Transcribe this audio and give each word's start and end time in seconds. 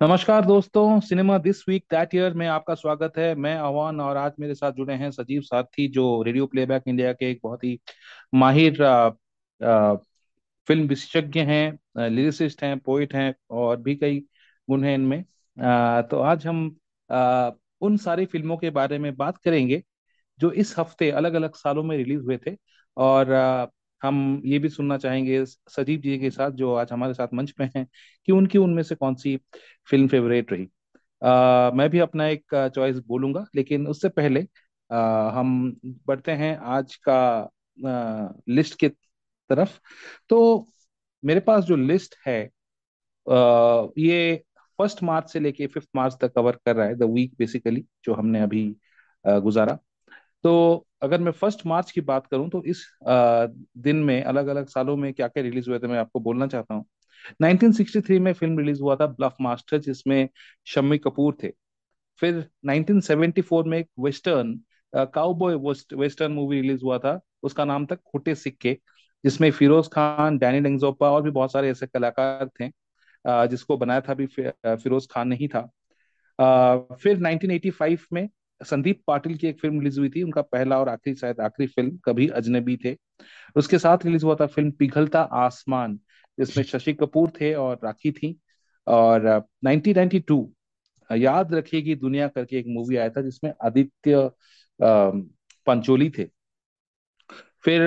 नमस्कार 0.00 0.44
दोस्तों 0.44 1.00
cinema 1.00 1.36
this 1.38 1.62
week 1.68 1.84
that 1.90 2.14
year 2.14 2.34
में 2.34 2.46
आपका 2.46 2.74
स्वागत 2.74 3.12
है। 3.18 3.34
मैं 3.34 3.54
अवान 3.56 4.00
और 4.00 4.16
आज 4.16 4.32
मेरे 4.40 4.54
साथ 4.54 4.72
जुड़े 4.72 4.94
हैं 4.94 5.10
सजीव 5.10 5.42
साथी 5.42 5.86
जो 5.88 6.22
रेडियो 6.22 6.46
प्लेबैक 6.46 6.82
इंडिया 6.88 7.12
के 7.12 7.30
एक 7.30 7.40
बहुत 7.42 7.64
ही 7.64 7.78
माहिर 8.34 8.82
आ, 8.82 9.10
आ, 9.60 9.94
फ़िल्म 10.68 10.86
विशेषज्ञ 10.88 11.40
हैं 11.40 12.08
लिरिसिस्ट 12.08 12.62
हैं 12.62 12.78
पोइट 12.78 13.14
हैं 13.14 13.34
और 13.50 13.76
भी 13.82 13.94
कई 13.96 14.18
गुण 14.68 14.84
हैं 14.84 14.94
इनमें। 14.94 15.22
तो 16.10 16.20
आज 16.20 16.46
हम 16.46 16.76
आ, 17.10 17.50
उन 17.80 17.96
सारी 17.96 18.26
फ़िल्मों 18.26 18.56
के 18.56 18.70
बारे 18.70 18.98
में 18.98 19.14
बात 19.16 19.38
करेंगे 19.38 19.82
जो 20.40 20.50
इस 20.52 20.74
हफ़्ते 20.78 21.10
अलग 21.12 21.34
अलग 21.34 21.54
सालों 21.54 21.82
में 21.82 21.96
रिलीज़ 21.96 22.22
हुए 22.22 22.38
थे 22.46 22.56
और 22.96 23.32
आ, 23.32 23.66
हम 24.06 24.42
ये 24.44 24.58
भी 24.58 24.68
सुनना 24.68 24.98
चाहेंगे 24.98 25.44
सजीव 25.46 26.00
जी 26.00 26.18
के 26.18 26.30
साथ 26.30 26.50
जो 26.52 26.74
आज 26.74 26.92
हमारे 26.92 27.14
साथ 27.14 27.28
मंच 27.34 27.50
पे 27.50 27.64
हैं 27.76 27.86
कि 28.28 28.32
उनकी 28.32 28.58
उनमें 28.58 28.82
से 28.82 28.94
कौन 28.94 29.14
सी 29.14 29.36
फ़िल्म 29.88 30.08
फेवरेट 30.08 30.52
रही। 30.52 30.68
आ, 31.22 31.70
मैं 31.70 31.88
भी 31.90 31.98
अपना 31.98 32.26
एक 32.28 32.70
चॉइस 32.74 32.98
बोलूँगा 33.08 33.46
लेकिन 33.56 33.86
उससे 33.88 34.08
पहले 34.10 34.46
आ, 34.90 35.30
हम 35.30 35.76
बढ़ते 36.06 36.32
हैं 36.32 36.56
आज 36.58 36.94
का 37.08 37.16
आ, 37.78 38.28
लिस्ट 38.48 38.78
के 38.80 38.88
तरफ़। 38.88 39.78
तो 40.28 40.66
मेरे 41.22 41.40
पास 41.40 41.64
जो 41.64 41.76
लिस्ट 41.76 42.16
है 42.26 42.42
आ, 43.26 43.86
ये 43.98 44.44
फ़र्स्ट 44.78 45.02
मार्च 45.02 45.30
से 45.32 45.40
लेके 45.40 45.66
फिफ्थ 45.66 45.88
मार्च 45.96 46.16
तक 46.20 46.32
कवर 46.34 46.56
कर 46.66 46.76
रहा 46.76 46.86
है 46.86 46.94
द 46.94 47.02
वीक 47.04 47.34
बेसिकली 47.38 47.84
जो 48.04 48.14
हमने 48.14 48.40
अभी 48.42 48.64
गुजारा। 49.24 49.78
तो 50.46 50.86
अगर 51.02 51.20
मैं 51.20 51.32
फ़र्स्ट 51.32 51.64
मार्च 51.66 51.90
की 51.90 52.00
बात 52.00 52.26
करूँ 52.26 52.48
तो 52.50 52.62
इस 52.66 52.84
दिन 53.80 53.96
में 54.04 54.22
अलग 54.22 54.46
अलग 54.48 54.66
सालों 54.68 54.96
में 54.96 55.12
क्या 55.14 55.28
क्या 55.28 55.42
रिलीज़ 55.42 55.70
हुए 55.70 55.78
थे 55.78 55.86
मैं 55.86 55.98
आपको 55.98 56.20
बोलना 56.20 56.46
चाहता 56.46 56.74
हूँ। 56.74 56.84
1963 57.42 58.18
में 58.20 58.32
फ़िल्म 58.32 58.58
रिलीज़ 58.58 58.80
हुआ 58.82 58.96
था 58.96 59.06
ब्लफ 59.08 59.36
मास्टर 59.40 59.78
जिसमें 59.80 60.28
शम्मी 60.66 60.98
कपूर 60.98 61.36
थे। 61.42 61.50
फिर 62.20 62.38
1974 62.66 63.64
में 63.68 63.78
एक 63.78 63.88
western 64.00 64.58
cowboy 65.14 65.54
western 65.94 66.32
movie 66.32 66.60
release 66.60 66.82
हुआ 66.84 66.98
था। 66.98 67.20
उसका 67.42 67.64
नाम 67.64 67.86
था 67.86 67.94
खोटे 67.96 68.34
सिक्के, 68.34 68.78
जिसमें 69.24 69.50
फिरोज 69.50 69.88
खान, 69.92 70.38
डैनी 70.38 70.60
डेंगजोपा 70.60 71.10
और 71.10 71.22
भी 71.22 71.30
बहुत 71.30 71.52
सारे 71.52 71.70
ऐसे 71.70 71.86
कलाकार 71.86 72.48
थे 72.60 72.70
जिसको 73.48 73.76
बनाया 73.76 74.00
था 74.00 74.14
भी 74.14 74.26
फिरोज 74.26 75.06
खान 75.10 75.28
नहीं 75.28 75.48
था। 75.48 75.60
फिर 76.94 77.18
1985 77.18 78.06
में 78.12 78.28
संदीप 78.60 79.02
पाटिल 79.06 79.36
की 79.36 79.46
एक 79.46 79.60
फ़िल्म 79.60 79.78
रिलीज़ 79.78 79.98
हुई 80.00 80.08
थी, 80.10 80.22
उनका 80.22 80.42
पहला 80.42 80.78
और 80.80 80.88
आखिरी, 80.88 81.16
शायद 81.16 81.40
आखिरी 81.40 81.66
फ़िल्म, 81.66 81.98
कभी 82.04 82.28
अजनबी 82.28 82.76
थे। 82.84 82.96
उसके 83.56 83.78
साथ 83.78 84.04
रिलीज़ 84.04 84.24
हुआ 84.24 84.34
था 84.40 84.46
फ़िल्म 84.46 84.70
पिघलता 84.70 85.20
आसमान, 85.20 85.98
जिसमें 86.38 86.64
शशि 86.64 86.92
कपूर 86.94 87.30
थे 87.40 87.52
और 87.54 87.80
राखी 87.84 88.12
थी। 88.12 88.36
और 88.86 89.22
नाइनटीन 89.64 89.96
नाइनटी 89.96 90.20
टू 90.20 90.52
याद 91.10 91.54
रखिएगी, 91.54 91.94
दुनिया 91.94 92.28
करके 92.28 92.58
एक 92.58 92.66
मूवी 92.68 92.96
आया 92.96 93.08
था, 93.10 93.22
जिसमें 93.22 93.52
आदित्य 93.64 94.30
पंचोली 95.66 96.10
थे। 96.10 96.24
फिर 97.64 97.86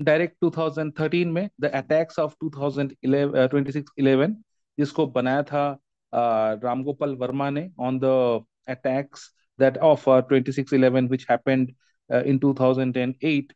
डायरेक्ट 0.00 0.36
2013 0.42 1.32
में, 1.32 1.48
द 1.60 1.64
अटैक्स 1.64 2.18
ऑफ़ 2.18 2.34
2011 2.44 3.46
2611 3.46 4.34
जिसको 4.78 5.06
बनाया 5.06 5.42
था 5.42 5.64
रामगोपाल 6.12 7.14
वर्मा 7.16 7.50
ने, 7.50 7.70
on 7.80 7.98
the 7.98 8.04
attacks 8.68 9.28
that 9.58 9.78
of 9.84 10.08
2611 10.28 11.08
which 11.08 11.26
happened 11.30 11.72
in 12.10 12.38
2008 12.38 13.52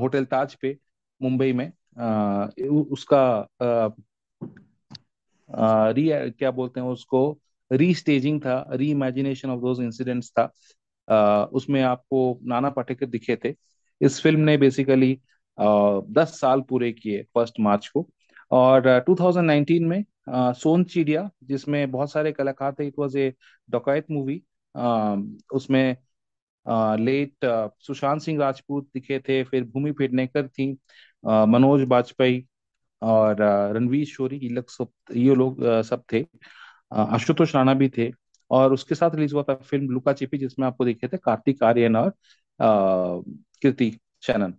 hotel 0.00 0.24
Taj 0.24 0.54
पे 0.54 0.76
मुंबई 1.20 1.52
में 1.52 1.66
अ, 1.98 2.50
उसका 2.90 3.22
अ, 5.48 5.92
री 5.92 6.08
क्या 6.30 6.50
बोलते 6.50 6.80
हैं 6.80 6.86
उसको 6.88 7.20
रीस्टेजिंग 7.70 8.40
था 8.40 8.64
री 8.72 8.90
इमेजिनेशन 8.90 9.50
ऑफ़ 9.50 9.60
दोज 9.60 9.80
इंसिडेंट्स 9.80 10.30
था। 10.38 10.42
अ, 11.08 11.48
उसमें 11.52 11.80
आपको 11.82 12.40
नाना 12.44 12.70
पाटेकर 12.70 13.06
दिखे 13.06 13.36
थे। 13.44 13.54
इस 14.00 14.20
फ़िल्म 14.22 14.40
ने 14.40 14.56
बेसिकली 14.58 15.18
दस 16.12 16.38
साल 16.40 16.60
पूरे 16.68 16.92
किए 16.92 17.22
फ़र्स्ट 17.34 17.60
मार्च 17.60 17.88
को। 17.88 18.08
और 18.50 18.88
टू 19.06 19.14
थाउज़ेंड 19.20 19.46
नाइनटीन 19.46 19.84
में 19.84 20.04
सोन 20.54 20.84
चिड़िया, 20.84 21.28
जिसमें 21.44 21.90
बहुत 21.90 22.12
सारे 22.12 22.32
कलाकार 22.32 22.74
थे 22.78 22.86
it 22.86 22.94
was 22.98 23.16
a 23.16 23.32
dacoit 23.68 24.06
movie 24.10 24.42
उसमें 25.54 25.96
लेट 26.98 27.46
सुशांत 27.80 28.20
सिंह 28.22 28.38
राजपूत 28.40 28.88
दिखे 28.94 29.18
थे, 29.20 29.42
फिर 29.44 29.64
भूमि 29.64 29.92
पेडनेकर 29.92 30.48
थी 30.48 30.72
मनोज 31.24 31.82
बाजपेयी 31.88 32.44
और 33.02 33.36
रणवीर 33.74 34.06
शोरी, 34.06 34.36
ये 34.38 34.48
लोग 34.48 34.70
सब, 34.70 34.88
ये 35.14 35.34
लोग 35.34 35.62
सब 35.84 36.02
थे। 36.12 36.24
आशुतोष 36.92 37.54
राणा 37.54 37.74
भी 37.74 37.88
थे 37.98 38.10
और 38.50 38.72
उसके 38.72 38.94
साथ 38.94 39.14
रिलीज़ 39.14 39.34
हुआ 39.34 39.42
था 39.48 39.54
फ़िल्म 39.56 39.90
लुका 39.90 40.12
चिपी 40.12 40.38
जिसमें 40.38 40.66
आपको 40.66 40.84
दिखे 40.84 41.08
थे 41.08 41.16
कार्तिक 41.18 41.62
आर्यन 41.64 41.96
और 41.96 42.12
कृति 42.60 43.90
शैनन। 44.22 44.54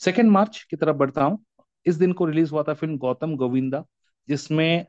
सेकेंड 0.00 0.30
मार्च 0.30 0.62
की 0.70 0.76
तरफ़ 0.76 0.96
बढ़ता 0.96 1.24
हूँ। 1.24 1.44
इस 1.86 1.94
दिन 1.96 2.12
को 2.12 2.24
रिलीज़ 2.26 2.50
हुआ 2.50 2.62
था 2.62 2.74
फ़िल्म 2.74 2.96
गौतम 2.98 3.34
गोविंदा, 3.36 3.84
जिसमें 4.28 4.86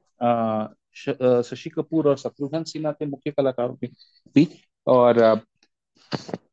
शशि 1.44 1.70
कपूर 1.70 2.08
और 2.10 2.18
शत्रुघ्न 2.18 2.64
सिन्हा 2.64 2.92
थे 2.92 3.06
मुख्य 3.06 3.32
कलाकारों 3.32 3.76
में 3.84 3.90
भी 4.36 4.48
और 4.88 5.42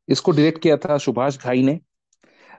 इसको 0.09 0.31
डायरेक्ट 0.31 0.61
किया 0.61 0.77
था 0.77 0.97
सुभाष 0.97 1.37
घाई 1.37 1.63
ने। 1.63 1.79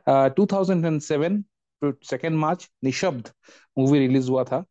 Two 0.09 0.47
thousand 0.53 1.01
seven 1.03 1.43
second 1.83 2.37
March 2.39 2.69
Nishabd 2.85 3.29
movie 3.77 3.99
release 3.99 4.29
हुआ 4.31 4.45
था 4.45 4.65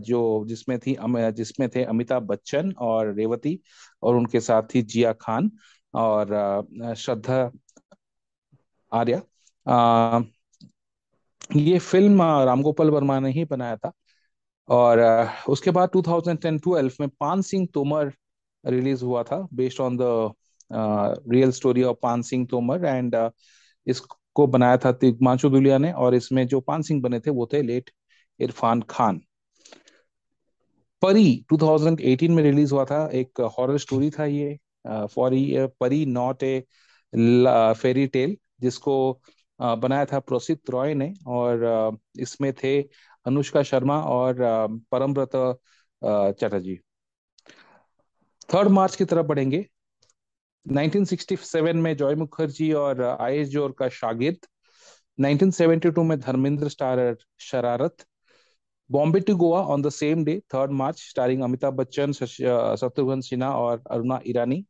जो 0.00 0.44
जिसमें 0.48 0.78
थी 0.78 0.96
जिसमें 1.36 1.68
थे 1.68 1.84
अमिताभ 1.84 2.22
बच्चन 2.26 2.72
और 2.80 3.12
रेवती 3.14 3.58
और 4.02 4.16
उनके 4.16 4.40
साथ 4.40 4.62
थी 4.74 4.82
जिया 4.84 5.12
खान 5.20 5.50
और 5.94 6.94
श्रद्धा 6.96 7.50
आर्या। 8.92 9.20
ये 11.56 11.78
फ़िल्म 11.78 12.22
रामगोपाल 12.46 12.90
वर्मा 12.90 13.18
ने 13.20 13.30
ही 13.32 13.44
बनाया 13.44 13.76
था। 13.76 13.92
और 14.68 15.00
उसके 15.48 15.70
बाद 15.70 15.90
2012 15.96 17.00
में 17.00 17.08
पान 17.20 17.42
सिंह 17.42 17.66
तोमर 17.74 18.12
रिलीज़ 18.64 19.04
हुआ 19.04 19.22
था 19.22 19.46
based 19.54 19.80
on 19.80 19.96
the 20.00 20.32
real 21.32 21.50
story 21.50 21.82
of 21.82 21.96
Paan 22.02 22.22
Singh 22.22 22.46
Tomar 22.50 22.84
and 22.86 23.16
इसको 23.86 24.46
बनाया 24.46 24.76
था 24.76 24.92
तिग्मांशु 24.92 25.50
धूलिया 25.50 25.78
ने 25.78 25.92
और 25.92 26.14
इसमें 26.14 26.46
जो 26.46 26.60
पान 26.60 26.82
सिंह 26.82 27.02
बने 27.02 27.20
थे 27.20 27.30
वो 27.30 27.48
थे 27.52 27.62
लेट 27.62 27.90
इरफान 28.40 28.82
खान। 28.90 29.20
परी 31.02 31.44
2018 31.52 32.30
में 32.30 32.42
रिलीज़ 32.42 32.72
हुआ 32.74 32.84
था, 32.84 33.06
एक 33.08 33.40
हॉरर 33.58 33.78
स्टोरी 33.78 34.10
था 34.10 34.24
ये 34.24 34.58
फॉर 35.14 35.30
परी 35.80 36.04
नॉट 36.06 36.42
ए 36.42 36.60
फेरी 37.12 38.06
टेल 38.06 38.36
जिसको 38.60 38.94
बनाया 39.60 40.04
था 40.04 40.18
प्रोसित 40.20 40.70
रॉय 40.70 40.94
ने 40.94 41.12
और 41.26 41.98
इसमें 42.20 42.52
थे 42.64 42.80
अनुष्का 43.28 43.62
शर्मा 43.62 44.00
और 44.10 44.36
परमव्रत 44.92 45.30
चटर्जी। 46.40 46.76
थर्ड 48.54 48.68
मार्च 48.70 48.96
की 48.96 49.04
तरफ़ 49.04 49.26
बढ़ेंगे। 49.26 49.64
1967 50.66 51.76
में 51.76 51.96
जॉय 51.96 52.14
मुखर्जी 52.14 52.72
और 52.74 53.02
आयुष 53.02 53.48
ज़ोर 53.48 53.74
का 53.78 53.88
शागिर्द। 53.88 54.46
1972 55.18 56.02
में 56.04 56.18
Dharmendra 56.20 56.68
starrer 56.68 57.16
Shararat. 57.40 58.04
Bombay 58.90 59.20
to 59.20 59.36
Goa 59.36 59.60
on 59.72 59.82
the 59.82 59.88
same 59.90 60.24
day 60.24 60.38
third 60.54 60.70
March 60.72 61.00
starring 61.00 61.42
Amitabh 61.42 61.74
Bachchan 61.74 62.12
Shatrughan 62.12 63.20
Sinha 63.20 63.50
और 63.56 63.82
अरुणा 63.90 64.20
ईरानी। 64.26 64.64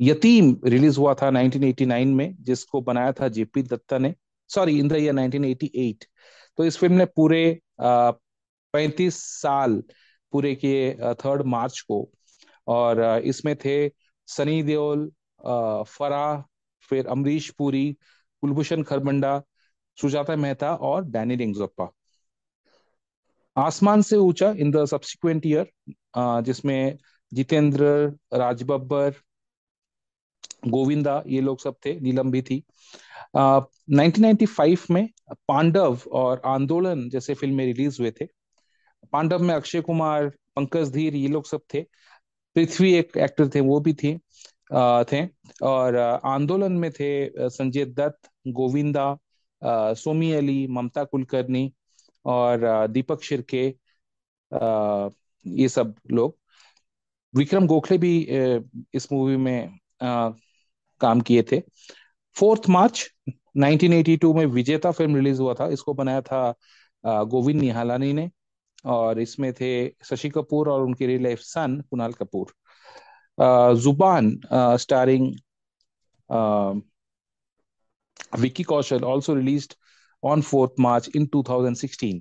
यतीम 0.00 0.56
रिलीज़ 0.64 0.98
हुआ 0.98 1.14
था 1.14 1.28
1989 1.30 2.12
में, 2.14 2.36
जिसको 2.40 2.80
बनाया 2.80 3.12
था 3.20 3.28
जेपी 3.28 3.62
दत्ता 3.62 3.98
ने। 3.98 4.14
सॉरी 4.50 4.78
इन 4.78 4.88
द 4.88 4.96
ईयर 4.96 5.14
1988 5.14 6.06
तो 6.58 6.64
इस 6.64 6.78
फ़िल्म 6.78 6.94
ने 6.96 7.04
पूरे 7.16 7.42
पैंतीस 7.80 9.16
साल 9.42 9.82
पूरे 10.32 10.54
किए 10.54 10.92
थर्ड 11.24 11.42
मार्च 11.46 11.80
को। 11.80 12.08
और 12.66 13.00
इसमें 13.24 13.54
थे 13.64 13.76
सनी 14.28 14.62
देओल 14.62 15.10
फराह 15.88 16.42
फिर 16.90 17.06
अमरीश 17.06 17.50
पुरी, 17.58 17.92
कुलभूषण 18.42 18.82
खरबंडा, 18.82 19.40
सुजाता 19.98 20.36
मेहता 20.36 20.74
और 20.76 21.04
डैनी 21.06 21.36
डेंगजोप्पा 21.36 21.88
आसमान 23.56 24.02
से 24.02 24.16
ऊँचा 24.16 24.50
इन 24.58 24.70
द 24.70 24.84
सब्सिक्वेंट 24.86 25.46
ईयर 25.46 25.70
जिसमें 26.44 26.98
जितेंद्र 27.32 27.84
राज 28.34 28.62
बब्बर 28.62 29.14
गोविंदा 30.68 31.22
ये 31.26 31.40
लोग 31.40 31.60
सब 31.60 31.74
थे 31.86 31.98
नीलम 32.00 32.30
भी 32.30 32.42
थी 32.42 32.62
uh, 33.36 33.62
1995 33.90 34.90
में 34.90 35.08
पांडव 35.48 35.98
और 36.12 36.42
आंदोलन 36.46 37.08
जैसे 37.10 37.34
फ़िल्में 37.34 37.64
रिलीज़ 37.66 38.00
हुए 38.00 38.10
थे। 38.20 38.26
पांडव 39.12 39.42
में 39.42 39.54
अक्षय 39.54 39.80
कुमार 39.80 40.28
पंकज 40.56 40.90
धीर 40.92 41.14
ये 41.14 41.28
लोग 41.28 41.46
सब 41.46 41.60
थे। 41.74 41.82
पृथ्वी 42.56 42.92
एक 42.94 43.16
एक्टर 43.16 43.48
थे 43.54 43.60
वो 43.60 43.80
भी 43.80 43.92
थे 44.02 44.12
अ, 44.72 45.04
थे। 45.12 45.24
और 45.62 45.96
आंदोलन 46.24 46.72
में 46.72 46.90
थे 46.92 47.48
संजय 47.50 47.84
दत्त 47.84 48.30
गोविंदा 48.48 49.16
सोमी 49.94 50.32
अली 50.32 50.66
ममता 50.66 51.04
कुलकर्णी 51.04 51.72
और 52.24 52.86
दीपक 52.90 53.22
शिरके 53.22 53.68
आ, 54.52 55.08
ये 55.46 55.68
सब 55.68 55.94
लोग। 56.12 56.36
विक्रम 57.34 57.66
गोखले 57.66 57.98
भी 57.98 58.18
इस 58.94 59.12
मूवी 59.12 59.36
में 59.36 59.78
काम 60.00 61.20
किए 61.20 61.42
थे। 61.52 61.60
फोर्थ 62.36 62.68
मार्च 62.70 63.06
1982 63.28 64.32
में 64.34 64.44
विजेता 64.46 64.90
फ़िल्म 64.92 65.16
रिलीज़ 65.16 65.40
हुआ 65.40 65.54
था। 65.54 65.68
इसको 65.72 65.94
बनाया 65.94 66.20
था 66.22 66.54
गोविंद 67.04 67.60
निहालानी 67.60 68.12
ने 68.12 68.30
और 68.84 69.20
इसमें 69.20 69.52
थे 69.54 69.70
शशि 70.04 70.28
कपूर 70.30 70.68
और 70.70 70.82
उनके 70.82 71.06
real 71.06 71.22
life 71.22 71.38
son 71.40 71.80
Kunal 71.90 72.12
Kapoor. 72.12 72.52
Zubaan 73.76 74.38
starring 74.52 75.34
Vicky 78.38 78.62
Kaushal 78.62 79.04
also 79.04 79.34
released 79.34 79.74
on 80.22 80.42
fourth 80.42 80.72
March 80.80 81.10
in 81.16 81.26
2016 81.34 82.20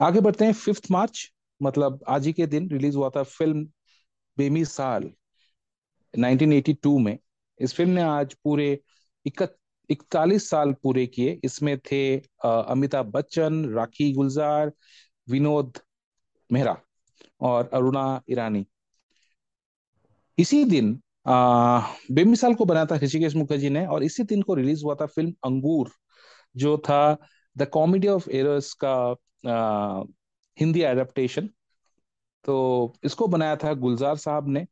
आगे 0.00 0.20
बढ़ते 0.20 0.44
हैं 0.44 0.52
फिफ्थ 0.52 0.90
मार्च 0.90 1.30
मतलब 1.60 2.00
आज 2.08 2.26
ही 2.26 2.32
के 2.32 2.46
दिन 2.46 2.68
रिलीज़ 2.70 2.96
हुआ 2.96 3.10
था 3.10 3.22
फ़िल्म 3.22 3.64
बेमिसाल। 4.38 5.10
1982 6.14 6.98
में 6.98 7.18
इस 7.60 7.74
फ़िल्म 7.74 7.90
ने 7.90 8.02
आज 8.02 8.34
पूरे 8.44 8.68
इकतालीस 9.90 10.48
साल 10.50 10.72
पूरे 10.82 11.06
किए। 11.06 11.40
इसमें 11.44 11.78
थे 11.78 12.16
अमिताभ 12.44 13.06
बच्चन 13.12 13.64
राखी 13.74 14.12
गुलजार 14.12 14.72
विनोद 15.28 15.78
मेहरा 16.50 16.76
और 17.40 17.70
अरुणा 17.74 18.22
ईरानी। 18.30 18.64
इसी 20.38 20.64
दिन 20.64 21.00
बेमिसाल 21.26 22.54
को 22.54 22.64
बनाया 22.64 22.86
था 22.86 22.96
ऋषिकेश 23.02 23.34
मुखर्जी 23.36 23.70
ने 23.70 23.86
और 23.86 24.04
इसी 24.04 24.22
दिन 24.24 24.42
को 24.42 24.54
रिलीज़ 24.54 24.84
हुआ 24.84 24.94
था 25.00 25.06
फ़िल्म 25.06 25.32
अंगूर 25.44 25.90
जो 26.56 26.76
था 26.88 27.16
द 27.56 27.66
कॉमेडी 27.72 28.08
ऑफ़ 28.08 28.28
एरर्स 28.30 28.72
का 28.84 28.94
आ, 29.46 30.02
हिंदी 30.58 30.82
एडेप्टेशन। 30.82 31.48
तो 32.44 32.54
इसको 33.04 33.26
बनाया 33.28 33.56
था 33.56 33.72
गुलजार 33.74 34.16
साहब 34.16 34.48
ने। 34.48 34.66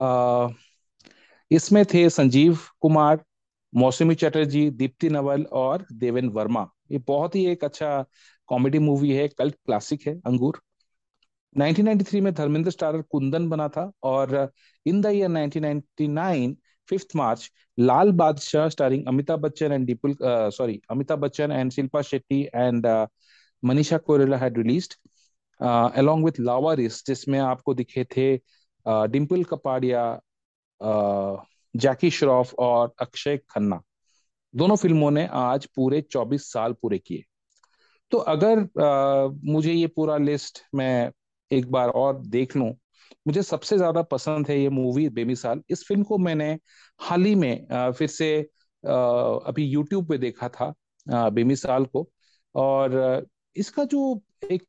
आ, 0.00 0.48
इसमें 1.50 1.84
थे 1.94 2.08
संजीव 2.10 2.58
कुमार, 2.80 3.24
मौसमी 3.72 4.14
चटर्जी, 4.14 4.68
दीप्ति 4.70 5.08
नवल 5.10 5.42
और 5.52 5.86
देवेन 5.92 6.28
वर्मा। 6.28 6.68
ये 6.92 6.98
बहुत 7.08 7.34
ही 7.36 7.44
एक 7.46 7.64
अच्छा 7.64 8.04
कॉमेडी 8.48 8.78
मूवी 8.78 9.10
है 9.12 9.28
कल्ट 9.28 9.54
क्लासिक 9.66 10.06
है, 10.08 10.14
अंगूर। 10.26 10.60
1993 11.56 12.20
में 12.20 12.32
धर्मेंद्र 12.34 12.70
स्टारर 12.70 13.02
कुंदन 13.10 13.48
बना 13.48 13.68
था 13.68 13.90
और 14.04 14.34
in 14.86 15.00
the 15.00 15.06
year 15.06 15.28
1999 15.28 16.54
fifth 16.88 17.16
March 17.16 17.50
Lal 17.78 18.10
Badshah 18.12 18.68
starring 18.68 19.06
Amitabh 19.08 19.40
Bachchan 19.40 19.72
and 19.72 19.86
Dimple 19.86 20.16
sorry 20.22 20.80
Amitabh 20.90 21.18
Bachchan 21.18 21.52
and 21.52 21.70
Shilpa 21.72 22.02
Shetty 22.02 22.42
and 22.54 22.86
Manisha 23.62 23.98
Koirala 23.98 24.36
had 24.36 24.58
released 24.58 24.94
along 26.00 26.24
with 26.24 26.38
लावारिस 26.40 27.04
जिसमें 27.06 27.38
आपको 27.40 27.74
दिखे 27.74 28.04
थे 28.16 28.34
डिम्पल 28.86 29.44
कपाड़िया 29.44 30.02
जैकी 30.80 32.10
श्रॉफ 32.10 32.54
और 32.58 32.92
अक्षय 33.00 33.36
खन्ना। 33.50 33.80
दोनों 34.54 34.76
फ़िल्मों 34.76 35.10
ने 35.10 35.26
आज 35.32 35.66
पूरे 35.66 36.00
24 36.02 36.52
साल 36.52 36.72
पूरे 36.72 36.98
किए। 36.98 37.24
तो 38.12 38.18
अगर 38.18 38.58
आ, 38.82 39.28
मुझे 39.44 39.72
ये 39.72 39.86
पूरा 39.86 40.16
लिस्ट 40.16 40.62
मैं 40.74 41.10
एक 41.50 41.70
बार 41.70 41.88
और 41.88 42.20
देख 42.28 42.56
लूँ 42.56 42.72
मुझे 43.26 43.42
सबसे 43.42 43.76
ज़्यादा 43.76 44.02
पसंद 44.02 44.48
है 44.48 44.58
ये 44.60 44.68
मूवी 44.68 45.08
बेमिसाल 45.08 45.62
इस 45.70 45.84
फ़िल्म 45.86 46.02
को 46.02 46.18
मैंने 46.18 46.50
हाल 47.00 47.24
ही 47.24 47.34
में 47.34 47.68
आ, 47.68 47.90
फिर 47.90 48.08
से 48.08 48.28
आ, 48.84 48.92
अभी 49.46 49.64
यूट्यूब 49.64 50.08
पे 50.08 50.18
देखा 50.18 50.48
था 50.48 50.72
आ, 51.06 51.28
बेमिसाल 51.30 51.84
को। 51.86 52.08
और 52.54 53.26
इसका 53.56 53.84
जो 53.84 54.20
एक 54.50 54.62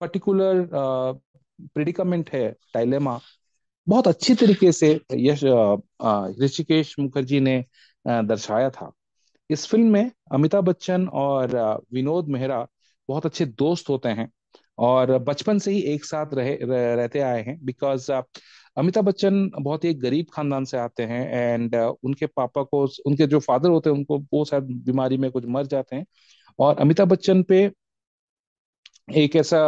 पर्टिकुलर 0.00 0.68
प्रिडिकमेंट 1.74 2.30
है 2.30 2.48
डायलेमा 2.74 3.18
बहुत 3.86 4.08
अच्छी 4.08 4.34
तरीके 4.34 4.70
से 4.72 4.88
यश 5.14 5.40
ऋषिकेश 6.42 6.94
मुखर्जी 7.00 7.40
ने 7.40 7.58
दर्शाया 8.04 8.70
था। 8.70 8.92
इस 9.50 9.66
फ़िल्म 9.68 9.90
में 9.92 10.10
अमिताभ 10.32 10.64
बच्चन 10.64 11.06
और 11.14 11.56
विनोद 11.94 12.28
मेहरा 12.28 12.66
बहुत 13.08 13.26
अच्छे 13.26 13.46
दोस्त 13.46 13.88
होते 13.88 14.08
हैं 14.10 14.30
और 14.78 15.18
बचपन 15.20 15.58
से 15.58 15.72
ही 15.72 15.80
एक 15.94 16.04
साथ 16.04 16.34
रहे 16.34 16.54
रह, 16.56 16.94
रहते 16.94 17.20
आए 17.20 17.42
हैं 17.42 17.58
बिकॉज़ 17.64 18.10
अमिताभ 18.76 19.04
बच्चन 19.04 19.50
बहुत 19.60 19.84
ही 19.84 19.92
गरीब 19.96 20.26
खानदान 20.32 20.64
से 20.64 20.78
आते 20.78 21.02
हैं 21.04 21.22
एंड 21.34 21.74
उनके 21.76 22.26
पापा 22.26 22.62
को 22.64 22.84
उनके 23.06 23.26
जो 23.26 23.40
फादर 23.40 23.68
होते 23.70 23.90
हैं 23.90 23.96
उनको 23.96 24.18
वो 24.32 24.44
शायद 24.44 24.64
बीमारी 24.86 25.16
में 25.16 25.30
कुछ 25.30 25.44
मर 25.48 25.66
जाते 25.66 25.96
हैं 25.96 26.06
और 26.58 26.78
अमिताभ 26.78 27.08
बच्चन 27.08 27.42
पे 27.42 27.70
एक 29.16 29.36
ऐसा 29.36 29.58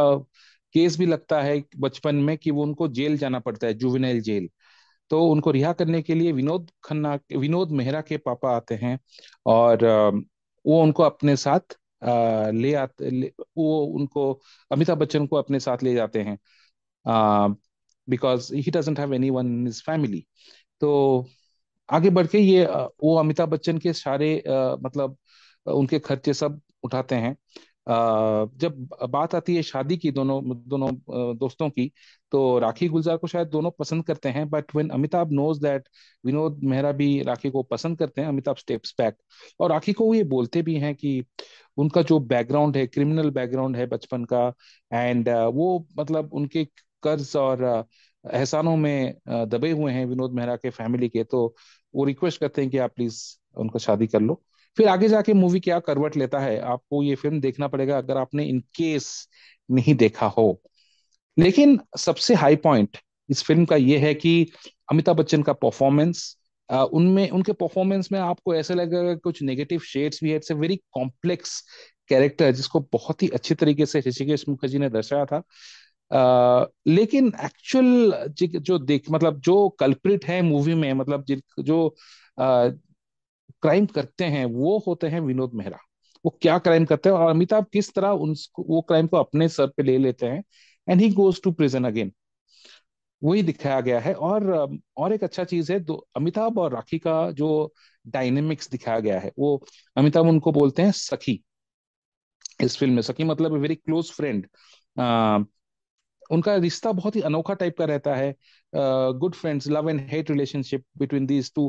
केस 0.75 0.99
भी 0.99 1.07
लगता 1.07 1.41
है 1.43 1.63
बचपन 1.79 2.17
में 2.17 2.37
कि 2.39 2.51
वो 2.51 2.63
उनको 2.63 2.89
जेल 2.91 3.17
जाना 3.19 3.39
पड़ता 3.41 3.67
है 3.67 3.75
जुवेनाइल 3.75 4.21
जेल। 4.23 4.49
तो 5.11 5.23
उनको 5.29 5.51
रिहा 5.51 5.73
करने 5.75 6.03
के 6.03 6.15
लिए 6.15 6.33
विनोद 6.33 6.71
खन्ना, 6.85 7.19
विनोद 7.37 7.71
मेहरा 7.73 8.01
के 8.03 8.17
पापा 8.19 8.57
आते 8.57 8.75
हैं 8.77 8.99
और 9.47 9.85
वो 10.65 10.83
उनको 10.83 11.03
अपने 11.03 11.37
साथ 11.39 11.77
ले 12.55 12.75
आते 12.77 13.11
वो 13.59 13.81
उनको, 13.87 14.33
अमिताभ 14.71 14.99
बच्चन 14.99 15.27
को 15.27 15.37
अपने 15.37 15.61
साथ 15.61 15.83
ले 15.85 15.95
जाते 15.95 16.23
हैं 16.23 16.39
because 18.09 18.55
he 18.57 18.71
doesn't 18.71 18.99
have 19.01 19.15
anyone 19.31 19.47
in 19.49 19.67
his 19.67 19.83
family 19.87 20.25
तो 20.81 21.27
आगे 21.89 22.11
बढ़ 22.11 22.27
के 22.27 22.39
ये 22.39 22.65
वो 23.05 23.17
अमिताभ 23.19 23.49
बच्चन 23.51 23.79
के 23.79 23.93
सारे 23.95 24.35
मतलब 24.83 25.17
उनके 25.67 25.99
खर्चे 26.01 26.35
सब 26.35 26.61
उठाते 26.85 27.15
हैं। 27.17 27.37
जब 27.89 28.89
बात 29.11 29.35
आती 29.35 29.55
है 29.57 29.63
शादी 29.63 29.97
की 29.97 30.11
दोनों 30.13 30.41
दोनों 30.69 30.91
दोस्तों 31.39 31.69
की 31.71 31.91
तो 32.33 32.59
राखी 32.59 32.89
गुलजार 32.89 33.17
को 33.17 33.27
शायद 33.27 33.49
दोनों 33.49 33.71
पसंद 33.71 34.05
करते 34.05 34.29
हैं 34.29 34.49
but 34.51 34.75
when 34.75 34.89
Amitabh 34.91 35.33
knows 35.33 35.61
that 35.63 35.89
Vinod 36.25 36.61
Mehra 36.65 36.93
भी 36.93 37.23
राखी 37.23 37.51
को 37.51 37.63
पसंद 37.65 37.99
करते 37.99 38.21
हैं, 38.21 38.29
अमिताभ 38.29 38.57
स्टेप्स 38.57 38.95
बैक 38.99 39.17
और 39.61 39.71
राखी 39.71 39.93
को 39.93 40.13
ये 40.15 40.23
बोलते 40.27 40.63
भी 40.63 40.75
हैं 40.79 40.95
कि 40.95 41.23
उनका 41.79 42.03
जो 42.03 42.19
बैकग्राउंड 42.21 42.77
है 42.77 42.87
क्रिमिनल 42.87 43.31
बैकग्राउंड 43.31 43.77
है 43.77 43.87
बचपन 43.87 44.25
का 44.25 44.53
एंड 44.91 45.29
वो 45.55 45.87
मतलब 45.99 46.31
उनके 46.35 46.65
कर्ज 47.03 47.37
और 47.37 47.65
एहसानों 48.25 48.77
में 48.77 49.15
दबे 49.29 49.71
हुए 49.71 49.93
हैं 49.93 50.05
विनोद 50.07 50.33
मेहरा 50.33 50.57
के 50.57 50.71
फैमिली 50.71 51.09
के 51.09 51.25
तो 51.25 51.47
वो 51.95 52.05
रिक्वेस्ट 52.05 52.41
करते 52.41 52.63
हैं 52.63 52.71
कि 52.71 52.79
आप 52.79 52.95
प्लीज़ 52.95 53.23
उनको 53.57 53.79
शादी 53.79 54.07
कर 54.07 54.21
लो। 54.21 54.43
फिर 54.79 54.89
आगे 54.89 55.09
जाके 55.09 55.33
मूवी 55.35 55.61
क्या 55.61 55.79
करवट 55.81 56.17
लेता 56.17 56.39
है? 56.39 56.59
आपको 56.61 57.03
ये 57.03 57.15
फ़िल्म 57.15 57.41
देखना 57.41 57.69
पड़ेगा 57.69 57.99
अगर 57.99 58.17
आपने 58.17 58.45
इन 58.45 58.61
केस 58.77 59.29
नहीं 59.69 59.95
देखा 59.95 60.27
हो। 60.29 60.61
लेकिन 61.37 61.79
सबसे 61.99 62.35
हाई 62.35 62.57
पॉइंट 62.57 62.99
इस 63.29 63.43
फ़िल्म 63.43 63.65
का 63.65 63.77
ये 63.77 63.99
है 63.99 64.15
कि 64.15 64.51
अमिताभ 64.93 65.17
बच्चन 65.17 65.43
का 65.43 65.53
परफॉर्मेंस 65.53 66.37
उनमें 66.69 67.29
उनके 67.31 67.53
परफॉर्मेंस 67.53 68.09
में 68.13 68.19
आपको 68.21 68.55
ऐसा 68.55 68.75
लगेगा 68.75 69.15
कुछ 69.15 69.43
नेगेटिव 69.43 69.81
शेड्स 69.81 70.21
भी 70.25 70.31
है। 70.31 70.37
It's 70.37 70.51
a 70.51 70.55
very 70.55 70.77
complex 70.93 71.61
character 72.09 72.53
जिसको 72.53 72.81
बहुत 72.93 73.23
ही 73.23 73.29
अच्छे 73.29 73.55
तरीके 73.55 73.87
से 73.87 74.01
ऋषिकेश 74.07 74.45
मुखर्जी 74.49 74.79
ने 74.79 74.89
दर्शाया 74.91 75.25
था। 75.25 75.43
आ, 76.11 76.67
लेकिन 76.87 77.33
एक्चुअल 77.45 78.29
जो 78.41 78.79
देख 78.79 79.11
मतलब 79.11 79.41
जो 79.41 79.69
कल्प्रिट 79.81 80.25
है 80.25 80.41
मूवी 80.43 80.75
में 80.75 80.93
मतलब 80.95 81.25
जो 81.61 81.89
क्राइम 83.63 83.87
करते 83.87 84.25
हैं, 84.25 84.45
वो 84.45 84.79
होते 84.87 85.07
हैं 85.09 85.21
विनोद 85.21 85.55
मेहरा। 85.55 85.79
वो 86.25 86.39
क्या 86.43 86.59
क्राइम 86.59 86.85
करते 86.85 87.09
हैं 87.09 87.17
और 87.17 87.31
अमिताभ 87.31 87.67
किस 87.73 87.93
तरह 87.95 88.11
उन 88.19 88.35
वो 88.59 88.81
क्राइम 88.83 89.07
को 89.07 89.17
अपने 89.17 89.49
सर 89.49 89.67
पे 89.67 89.83
ले 89.83 89.99
लेते 89.99 90.27
हैं 90.27 90.43
and 90.89 91.01
he 91.01 91.11
goes 91.13 91.41
to 91.43 91.53
prison 91.53 91.85
again 91.85 92.13
वही 93.23 93.43
दिखाया 93.43 93.81
गया 93.81 93.99
है 94.01 94.13
और 94.15 94.47
और 94.97 95.13
एक 95.13 95.25
अच्छा 95.25 95.45
चीज़ 95.45 95.73
है 95.73 95.79
अमिताभ 96.17 96.59
और 96.59 96.73
राखी 96.75 96.99
का 96.99 97.31
जो 97.33 97.49
डायनेमिक्स 98.07 98.71
दिखाया 98.71 99.01
गया 99.01 99.19
है, 99.21 99.33
वो 99.39 99.65
अमिताभ 99.97 100.27
उनको 100.27 100.53
बोलते 100.53 100.83
हैं 100.83 100.93
सखी। 100.93 101.43
इस 102.63 102.77
फ़िल्म 102.79 102.95
में 102.95 103.03
सखी 103.03 103.25
मतलब 103.25 103.53
वेरी 103.53 103.75
क्लोज 103.75 104.11
फ्रेंड 104.13 104.47
उनका 106.31 106.55
रिश्ता 106.57 106.93
बहुत 106.93 107.17
ही 107.17 107.21
अनोखा 107.21 107.55
टाइप 107.55 107.79
का 107.79 107.85
रहता 107.85 108.15
है। 108.15 108.35
Good 108.73 109.35
friends 109.35 109.69
love 109.69 109.91
and 109.91 110.01
hate 110.11 110.31
relationship 110.31 110.85
between 110.99 111.27
these 111.27 111.53
two 111.55 111.69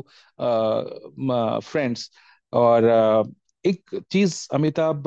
friends 1.60 2.10
और 2.52 2.82
uh, 2.82 3.34
एक 3.64 4.02
चीज़ 4.10 4.46
अमिताभ 4.54 5.04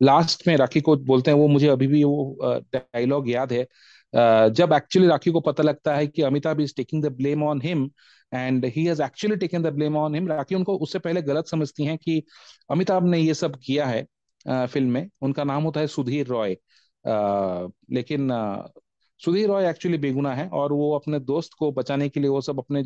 लास्ट 0.00 0.40
uh, 0.40 0.46
में 0.48 0.56
राखी 0.56 0.80
को 0.80 0.96
बोलते 0.96 1.30
हैं 1.30 1.38
वो 1.38 1.46
मुझे 1.48 1.68
अभी 1.68 1.86
भी 1.86 2.02
वो 2.04 2.36
डायलॉग 2.74 3.24
uh, 3.24 3.30
याद 3.30 3.52
है। 3.52 3.64
uh, 3.64 4.54
जब 4.54 4.72
एक्चुअली 4.72 5.08
राखी 5.08 5.30
को 5.30 5.40
पता 5.40 5.62
लगता 5.62 5.94
है 5.96 6.06
कि 6.06 6.22
Amitabh 6.22 6.60
is 6.60 6.74
taking 6.76 7.02
the 7.04 7.12
blame 7.16 7.42
on 7.42 7.60
him 7.64 7.90
and 8.34 8.64
he 8.66 8.84
has 8.84 9.02
actually 9.02 9.36
taken 9.36 9.62
the 9.62 9.66
blame 9.66 9.96
on 9.96 10.14
him 10.14 10.28
Rakhi 10.28 10.54
उनको 10.54 10.76
उससे 10.76 10.98
पहले 10.98 11.22
गलत 11.22 11.46
समझती 11.46 11.84
हैं 11.84 11.96
कि 11.98 12.22
अमिताभ 12.70 13.06
ने 13.06 13.18
ये 13.18 13.34
सब 13.34 13.56
किया 13.64 13.86
है 13.86 14.06
फ़िल्म 14.46 14.90
में। 14.90 15.08
उनका 15.22 15.44
नाम 15.44 15.62
होता 15.62 15.80
है 15.80 15.86
सुधीर 15.86 16.26
रॉय। 16.26 16.56
लेकिन 17.90 18.28
सुधीर 19.20 19.48
रॉय 19.48 19.68
एक्चुअली 19.70 19.98
बेगुना 19.98 20.34
है 20.34 20.48
और 20.50 20.72
वो 20.72 20.94
अपने 20.94 21.18
दोस्त 21.20 21.52
को 21.58 21.70
बचाने 21.72 22.08
के 22.08 22.20
लिए 22.20 22.30
वो 22.30 22.40
सब 22.40 22.58
अपने 22.58 22.82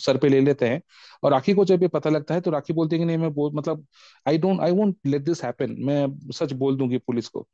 सर 0.00 0.16
पे 0.18 0.28
ले 0.28 0.40
लेते 0.40 0.68
हैं। 0.68 0.80
और 1.22 1.30
राखी 1.32 1.54
को 1.54 1.64
जब 1.64 1.82
ये 1.82 1.88
पता 1.88 2.10
लगता 2.10 2.34
है 2.34 2.40
तो 2.40 2.50
राखी 2.50 2.72
बोलती 2.72 2.96
है 2.96 3.00
कि 3.00 3.04
नहीं 3.06 3.18
मैं 3.18 3.32
बोल 3.34 3.52
मतलब 3.54 3.86
I 4.28 4.38
don't 4.38 4.60
I 4.60 4.72
won't 4.72 4.96
let 5.06 5.22
this 5.22 5.44
happen 5.44 5.76
मैं 5.80 6.06
सच 6.32 6.52
बोल 6.54 6.76
दूँगी 6.76 6.98
पुलिस 6.98 7.28
को। 7.28 7.46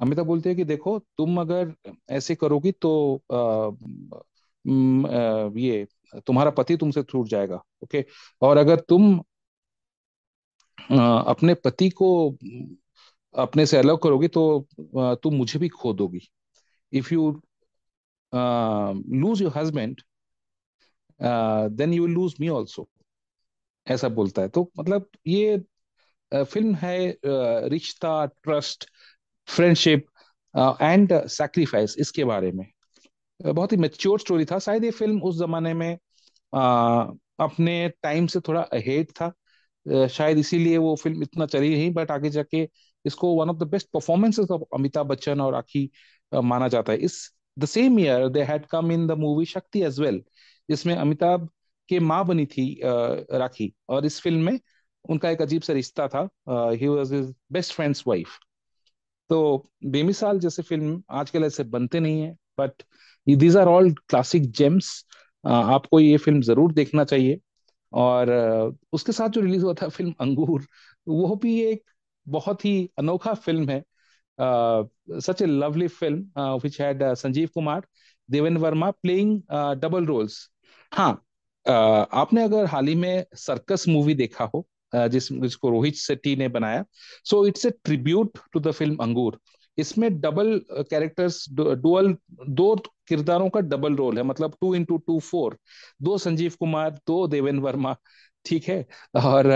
अमिताभ 0.00 0.26
बोलते 0.26 0.48
हैं 0.48 0.56
कि 0.58 0.64
देखो 0.64 0.98
तुम 1.18 1.40
अगर 1.40 1.72
ऐसे 2.10 2.34
करोगी 2.34 2.72
तो 2.72 2.92
आ, 3.32 3.36
आ, 4.66 5.50
ये 5.58 5.86
तुम्हारा 6.26 6.50
पति 6.50 6.76
तुमसे 6.76 7.02
छूट 7.02 7.28
जाएगा 7.28 7.56
ओके 7.84 8.04
और 8.42 8.56
अगर 8.56 8.80
तुम 8.88 9.20
आ, 10.92 11.18
अपने 11.20 11.54
पति 11.54 11.88
को 11.90 12.08
अपने 13.34 13.66
से 13.66 13.76
अलग 13.78 13.98
करोगी 14.02 14.28
तो 14.28 14.66
तुम 15.22 15.34
मुझे 15.34 15.58
भी 15.58 15.68
खो 15.68 15.92
दोगी। 15.94 16.20
If 16.92 17.12
you 17.14 17.30
lose 18.32 19.42
your 19.42 19.52
husband 19.56 20.00
then 21.20 21.92
you 21.94 22.06
lose 22.06 22.34
me 22.40 22.48
also 22.48 22.88
ऐसा 23.86 24.08
बोलता 24.08 24.42
है। 24.42 24.48
तो 24.48 24.70
मतलब 24.78 25.08
ये 25.26 25.58
फ़िल्म 26.32 26.74
है 26.74 27.16
रिश्ता 27.68 28.24
ट्रस्ट 28.26 28.86
फ्रेंडशिप 29.48 30.06
एंड 30.82 31.12
सैक्रिफाइस 31.28 31.96
इसके 31.98 32.24
बारे 32.24 32.52
में। 32.52 32.66
बहुत 33.40 33.72
ही 33.72 33.76
मेच्योर 33.76 34.20
स्टोरी 34.20 34.44
था। 34.44 34.58
शायद 34.58 34.84
ये 34.84 34.90
फ़िल्म 34.90 35.20
उस 35.22 35.38
जमाने 35.38 35.74
में 35.74 35.96
आ, 36.52 37.02
अपने 37.40 37.88
टाइम 38.02 38.26
से 38.26 38.40
थोड़ा 38.48 38.60
अहेड 38.62 39.10
था। 39.20 39.32
शायद 40.08 40.38
इसीलिए 40.38 40.78
वो 40.78 40.94
फ़िल्म 40.96 41.22
इतना 41.22 41.46
चली 41.46 41.70
नहीं 41.70 41.90
बट 41.94 42.10
आगे 42.10 42.30
जाके 42.30 42.64
इसको 43.04 43.34
one 43.36 43.50
of 43.50 43.56
the 43.58 43.68
best 43.70 43.88
performances 43.92 44.50
of 44.50 44.62
Amitabh 44.74 45.06
Bachchan 45.06 45.40
और 45.40 45.52
राखी 45.52 45.90
माना 46.32 46.68
जाता 46.68 46.92
है। 46.92 46.98
इस 46.98 47.18
the 47.58 47.64
same 47.66 47.98
year 47.98 48.28
they 48.28 48.42
had 48.42 48.66
come 48.66 48.92
in 48.92 49.06
the 49.06 49.12
movie 49.18 49.44
Shakti 49.46 49.82
as 49.84 50.00
well 50.00 50.22
जिसमें 50.68 50.94
अमिताभ 50.96 51.48
के 51.88 51.98
माँ 52.00 52.24
बनी 52.26 52.46
थी 52.46 52.66
राखी 52.84 53.72
और 53.88 54.06
इस 54.06 54.20
फ़िल्म 54.20 54.44
में 54.44 54.58
उनका 55.04 55.30
एक 55.30 55.42
अजीब 55.42 55.62
सा 55.62 55.72
रिश्ता 55.72 56.08
था। 56.08 56.28
He 56.72 56.88
was 56.88 57.14
his 57.14 57.34
best 57.52 57.72
friend's 57.74 58.04
wife 58.08 58.38
तो 59.30 59.70
बेमिसाल 59.86 60.38
जैसे 60.40 60.62
फ़िल्म 60.62 61.02
आजकल 61.12 61.44
ऐसे 61.44 61.64
बनते 61.66 62.00
नहीं 62.00 62.20
है 62.22 62.34
but 62.60 62.82
these 63.26 63.56
are 63.56 63.68
all 63.68 63.90
classic 64.08 64.50
gems 64.52 64.90
आपको 65.44 66.00
ये 66.00 66.16
फ़िल्म 66.16 66.40
ज़रूर 66.42 66.72
देखना 66.72 67.04
चाहिए। 67.04 67.38
और 67.92 68.30
उसके 68.92 69.12
साथ 69.12 69.28
जो 69.28 69.40
रिलीज़ 69.40 69.64
हुआ 69.64 69.74
था 69.82 69.88
फ़िल्म 69.88 70.14
अंगूर, 70.20 70.66
वो 71.06 71.36
भी 71.42 71.60
एक 71.62 71.82
बहुत 72.28 72.64
ही 72.64 72.90
अनोखा 72.98 73.34
फ़िल्म 73.34 73.70
है। 73.70 73.82
Such 75.20 75.42
a 75.42 75.46
lovely 75.46 75.88
film 75.88 76.40
which 76.62 76.80
had 76.80 77.02
Sanjeev 77.14 77.48
Kumar 77.54 77.86
Devendra 78.28 78.60
Verma 78.60 78.90
playing 78.90 79.40
double 79.80 80.06
roles 80.06 80.50
हाँ 80.92 81.12
uh, 81.66 82.06
आपने 82.12 82.42
अगर 82.44 82.64
हाल 82.64 82.86
ही 82.86 82.94
में 82.94 83.24
सर्कस 83.34 83.88
मूवी 83.88 84.14
देखा 84.14 84.44
हो 84.44 84.66
जिस 84.94 85.32
जिसको 85.32 85.70
रोहित 85.70 85.94
शेट्टी 85.94 86.34
ने 86.36 86.48
बनाया 86.48 86.84
so 87.24 87.46
it's 87.46 87.66
a 87.66 87.70
tribute 87.70 88.38
to 88.52 88.60
the 88.60 88.70
film 88.70 88.96
Angoor 88.96 89.38
इसमें 89.78 90.20
डबल 90.20 90.60
कैरेक्टर्स 90.70 91.44
डुअल 91.52 92.16
दो 92.48 92.74
किरदारों 93.08 93.48
का 93.48 93.60
डबल 93.60 93.96
रोल 93.96 94.18
है 94.18 94.22
मतलब 94.22 94.54
टू 94.60 94.74
इंटू 94.74 94.96
टू 94.96 95.18
फोर 95.20 95.58
दो 96.02 96.18
संजीव 96.18 96.52
कुमार 96.60 96.90
दो 97.06 97.26
देवेंद्र 97.26 97.62
वर्मा 97.62 97.96
ठीक 98.44 98.64
है। 98.68 98.84
और 99.16 99.46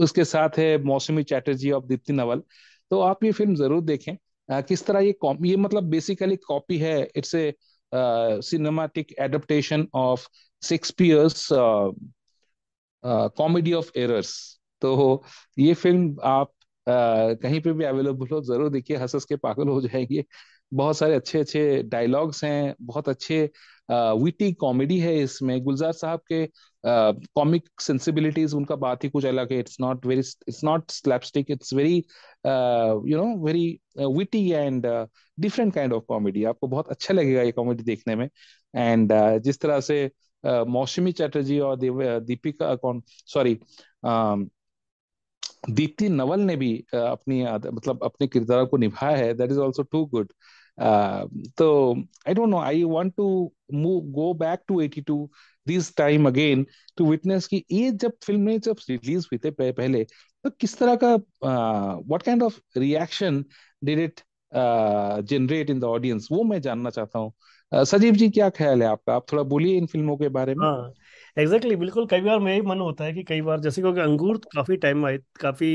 उसके 0.00 0.24
साथ 0.24 0.58
है 0.58 0.76
मौसमी 0.84 1.22
चैटर्जी 1.24 1.70
और 1.70 1.84
दीप्ति 1.86 2.12
नवल। 2.12 2.42
तो 2.90 3.00
आप 3.00 3.24
ये 3.24 3.32
फ़िल्म 3.32 3.54
ज़रूर 3.56 3.82
देखें। 3.84 4.16
किस 4.62 4.84
तरह 4.86 5.00
ये 5.00 5.14
ये 5.44 5.56
मतलब 5.56 5.84
बेसिकली 5.90 6.36
कॉपी 6.38 6.78
है। 6.78 6.98
It's 7.16 7.34
a 7.34 7.52
cinematic 7.92 9.12
adaptation 9.20 9.86
of 9.96 10.26
Shakespeare's 10.62 11.48
comedy 13.04 13.72
of 13.72 13.90
errors 13.98 14.32
तो 14.82 15.22
ये 15.58 15.74
फ़िल्म 15.74 16.16
आप 16.24 16.48
uh, 16.86 17.42
कहीं 17.42 17.60
पे 17.60 17.72
भी 17.72 17.84
अवेलेबल 17.84 18.28
हो 18.32 18.40
ज़रूर 18.42 18.68
देखिए। 18.70 18.96
हंस 18.96 19.24
के 19.24 19.36
पागल 19.36 19.68
हो 19.68 19.80
जाएँगे। 19.80 20.24
बहुत 20.72 20.96
सारे 20.98 21.14
अच्छे 21.14 21.38
अच्छे 21.40 21.82
डायलॉग्स 21.84 22.44
हैं। 22.44 22.74
बहुत 22.82 23.08
अच्छे 23.08 23.48
विटी 23.90 24.52
कॉमेडी 24.52 24.98
है 24.98 25.16
इसमें। 25.18 25.62
गुलजार 25.64 25.92
साहब 25.92 26.20
के 26.32 26.46
कॉमिक 26.84 27.62
uh, 27.64 27.82
सेंसिबिलिटीज 27.82 28.54
उनका 28.54 28.76
बात 28.76 29.04
ही 29.04 29.08
कुछ 29.08 29.24
अलग 29.26 29.52
है। 29.52 29.58
It's 29.58 29.76
not 29.80 30.06
very 30.06 30.20
it's 30.20 30.62
not 30.64 30.90
slapstick 30.90 31.50
it's 31.50 31.72
very 31.74 31.96
you 31.96 33.16
know 33.16 33.24
very 33.44 33.66
witty 33.98 34.50
and 34.50 34.86
different 35.40 35.74
kind 35.74 35.92
of 35.92 36.04
comedy 36.08 36.44
आपको 36.44 36.66
बहुत 36.66 36.88
अच्छा 36.90 37.14
लगेगा 37.14 37.42
ये 37.42 37.52
कॉमेडी 37.52 37.82
देखने 37.84 38.16
में। 38.16 38.28
एंड 38.76 39.12
uh, 39.12 39.38
जिस 39.38 39.60
तरह 39.60 39.80
से 39.80 40.10
मौसमी 40.44 41.12
चैटर्जी 41.12 41.58
और 41.60 41.76
दीपिका 42.20 42.74
कौन 42.76 43.02
सॉरी 43.26 43.58
दीप्ति 45.70 46.08
नवल 46.08 46.40
ने 46.40 46.54
भी 46.56 46.72
अपनी 46.94 47.42
मतलब 47.44 48.04
अपने 48.04 48.26
किरदार 48.26 48.64
को 48.64 48.76
निभाया 48.76 49.16
है। 49.16 49.32
That 49.34 49.50
is 49.50 49.58
also 49.60 49.82
too 49.82 50.04
good 50.06 50.32
तो 50.78 51.94
I 52.28 52.34
don't 52.34 52.48
know 52.48 52.58
I 52.58 52.82
want 52.84 53.14
to 53.16 53.26
move 53.74 54.00
go 54.12 54.32
back 54.34 54.60
to 54.68 54.80
82 54.80 55.28
this 55.66 55.96
time 55.96 56.26
again 56.26 56.66
to 56.96 57.06
witness 57.10 57.46
कि 57.46 57.64
ये 57.72 57.90
जब 57.92 58.12
फ़िल्म 58.24 58.40
में 58.40 58.58
जब 58.60 58.76
रिलीज़ 58.90 59.26
हुई 59.32 59.38
थे 59.44 59.50
पहले 59.72 60.04
तो 60.44 60.50
किस 60.50 60.78
तरह 60.78 60.96
का 61.04 61.14
what 61.44 62.22
kind 62.22 62.42
of 62.42 62.60
reaction 62.76 63.44
did 63.84 63.98
it 63.98 64.20
generate 65.28 65.70
in 65.70 65.80
the 65.80 65.84
audience 65.84 66.28
वो 66.32 66.42
मैं 66.44 66.60
जानना 66.60 66.90
चाहता 66.90 67.18
हूँ। 67.18 67.32
Uh, 67.72 67.84
सजीव 67.84 68.14
जी 68.14 68.28
क्या 68.30 68.48
ख्याल 68.50 68.82
है 68.82 68.88
आपका? 68.88 69.14
आप 69.14 69.26
थोड़ा 69.32 69.42
बोलिए 69.42 69.76
इन 69.78 69.86
फ़िल्मों 69.86 70.16
के 70.16 70.28
बारे 70.28 70.54
में। 70.54 70.62
हाँ 70.62 70.72
एग्जैक्टली 71.36 71.44
exactly, 71.44 71.78
बिल्कुल। 71.80 72.06
कई 72.06 72.20
बार 72.20 72.38
मेरा 72.38 72.68
मन 72.68 72.80
होता 72.80 73.04
है 73.04 73.12
कि 73.12 73.22
कई 73.24 73.40
बार 73.40 73.60
जैसे 73.60 73.80
क्योंकि 73.82 74.00
अंगूर 74.00 74.36
तो 74.38 74.48
काफ़ी 74.54 74.76
टाइम 74.76 75.04
आई 75.06 75.18
काफ़ी 75.40 75.68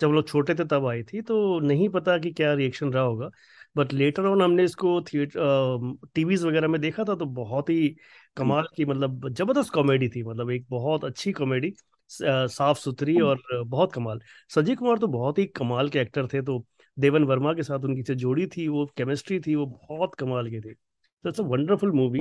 जब 0.00 0.08
लोग 0.08 0.28
छोटे 0.28 0.54
थे 0.54 0.64
तब 0.64 0.86
आई 0.86 1.02
थी 1.02 1.22
तो 1.22 1.58
नहीं 1.60 1.88
पता 1.88 2.16
कि 2.18 2.32
क्या 2.32 2.52
रिएक्शन 2.54 2.92
रहा 2.92 3.02
होगा। 3.02 3.30
बट 3.76 3.92
लेटर 3.92 4.26
ऑन 4.26 4.42
हमने 4.42 4.64
इसको 4.64 5.00
थिएटर 5.04 5.98
टीवीज 6.14 6.44
वगैरह 6.44 6.68
में 6.68 6.80
देखा 6.80 7.04
था 7.04 7.14
तो 7.16 7.26
बहुत 7.34 7.70
ही 7.70 7.88
कमाल 8.36 8.66
की 8.76 8.84
मतलब 8.84 9.28
ज़बरदस्त 9.30 9.72
कॉमेडी 9.74 10.08
थी 10.08 10.22
मतलब 10.24 10.50
एक 10.50 10.66
बहुत 10.70 11.04
अच्छी 11.04 11.32
कॉमेडी 11.32 11.72
साफ़ 12.10 12.78
सुथरी 12.78 13.18
और 13.20 13.42
बहुत 13.64 13.92
कमाल। 13.92 14.20
संजीव 14.50 14.76
कुमार 14.76 14.98
तो 14.98 15.06
बहुत 15.08 15.38
ही 15.38 15.44
कमाल 15.48 15.88
के 15.88 15.98
एक्टर 15.98 16.26
थे 16.32 16.42
तो 16.42 16.64
देवन 16.96 17.24
वर्मा 17.24 17.52
के 17.54 17.62
साथ 17.62 17.84
उनकी 17.84 18.02
जो 18.02 18.14
जोड़ी 18.16 18.46
थी 18.46 18.66
वो 18.68 18.84
केमिस्ट्री 18.96 19.40
थी 19.40 19.54
वो 19.54 19.66
बहुत 19.66 20.14
कमाल 20.14 20.50
की 20.50 20.60
थी। 20.60 20.72
तो 20.74 21.28
it's 21.28 21.40
a 21.40 21.44
wonderful 21.44 21.92
movie 21.92 22.20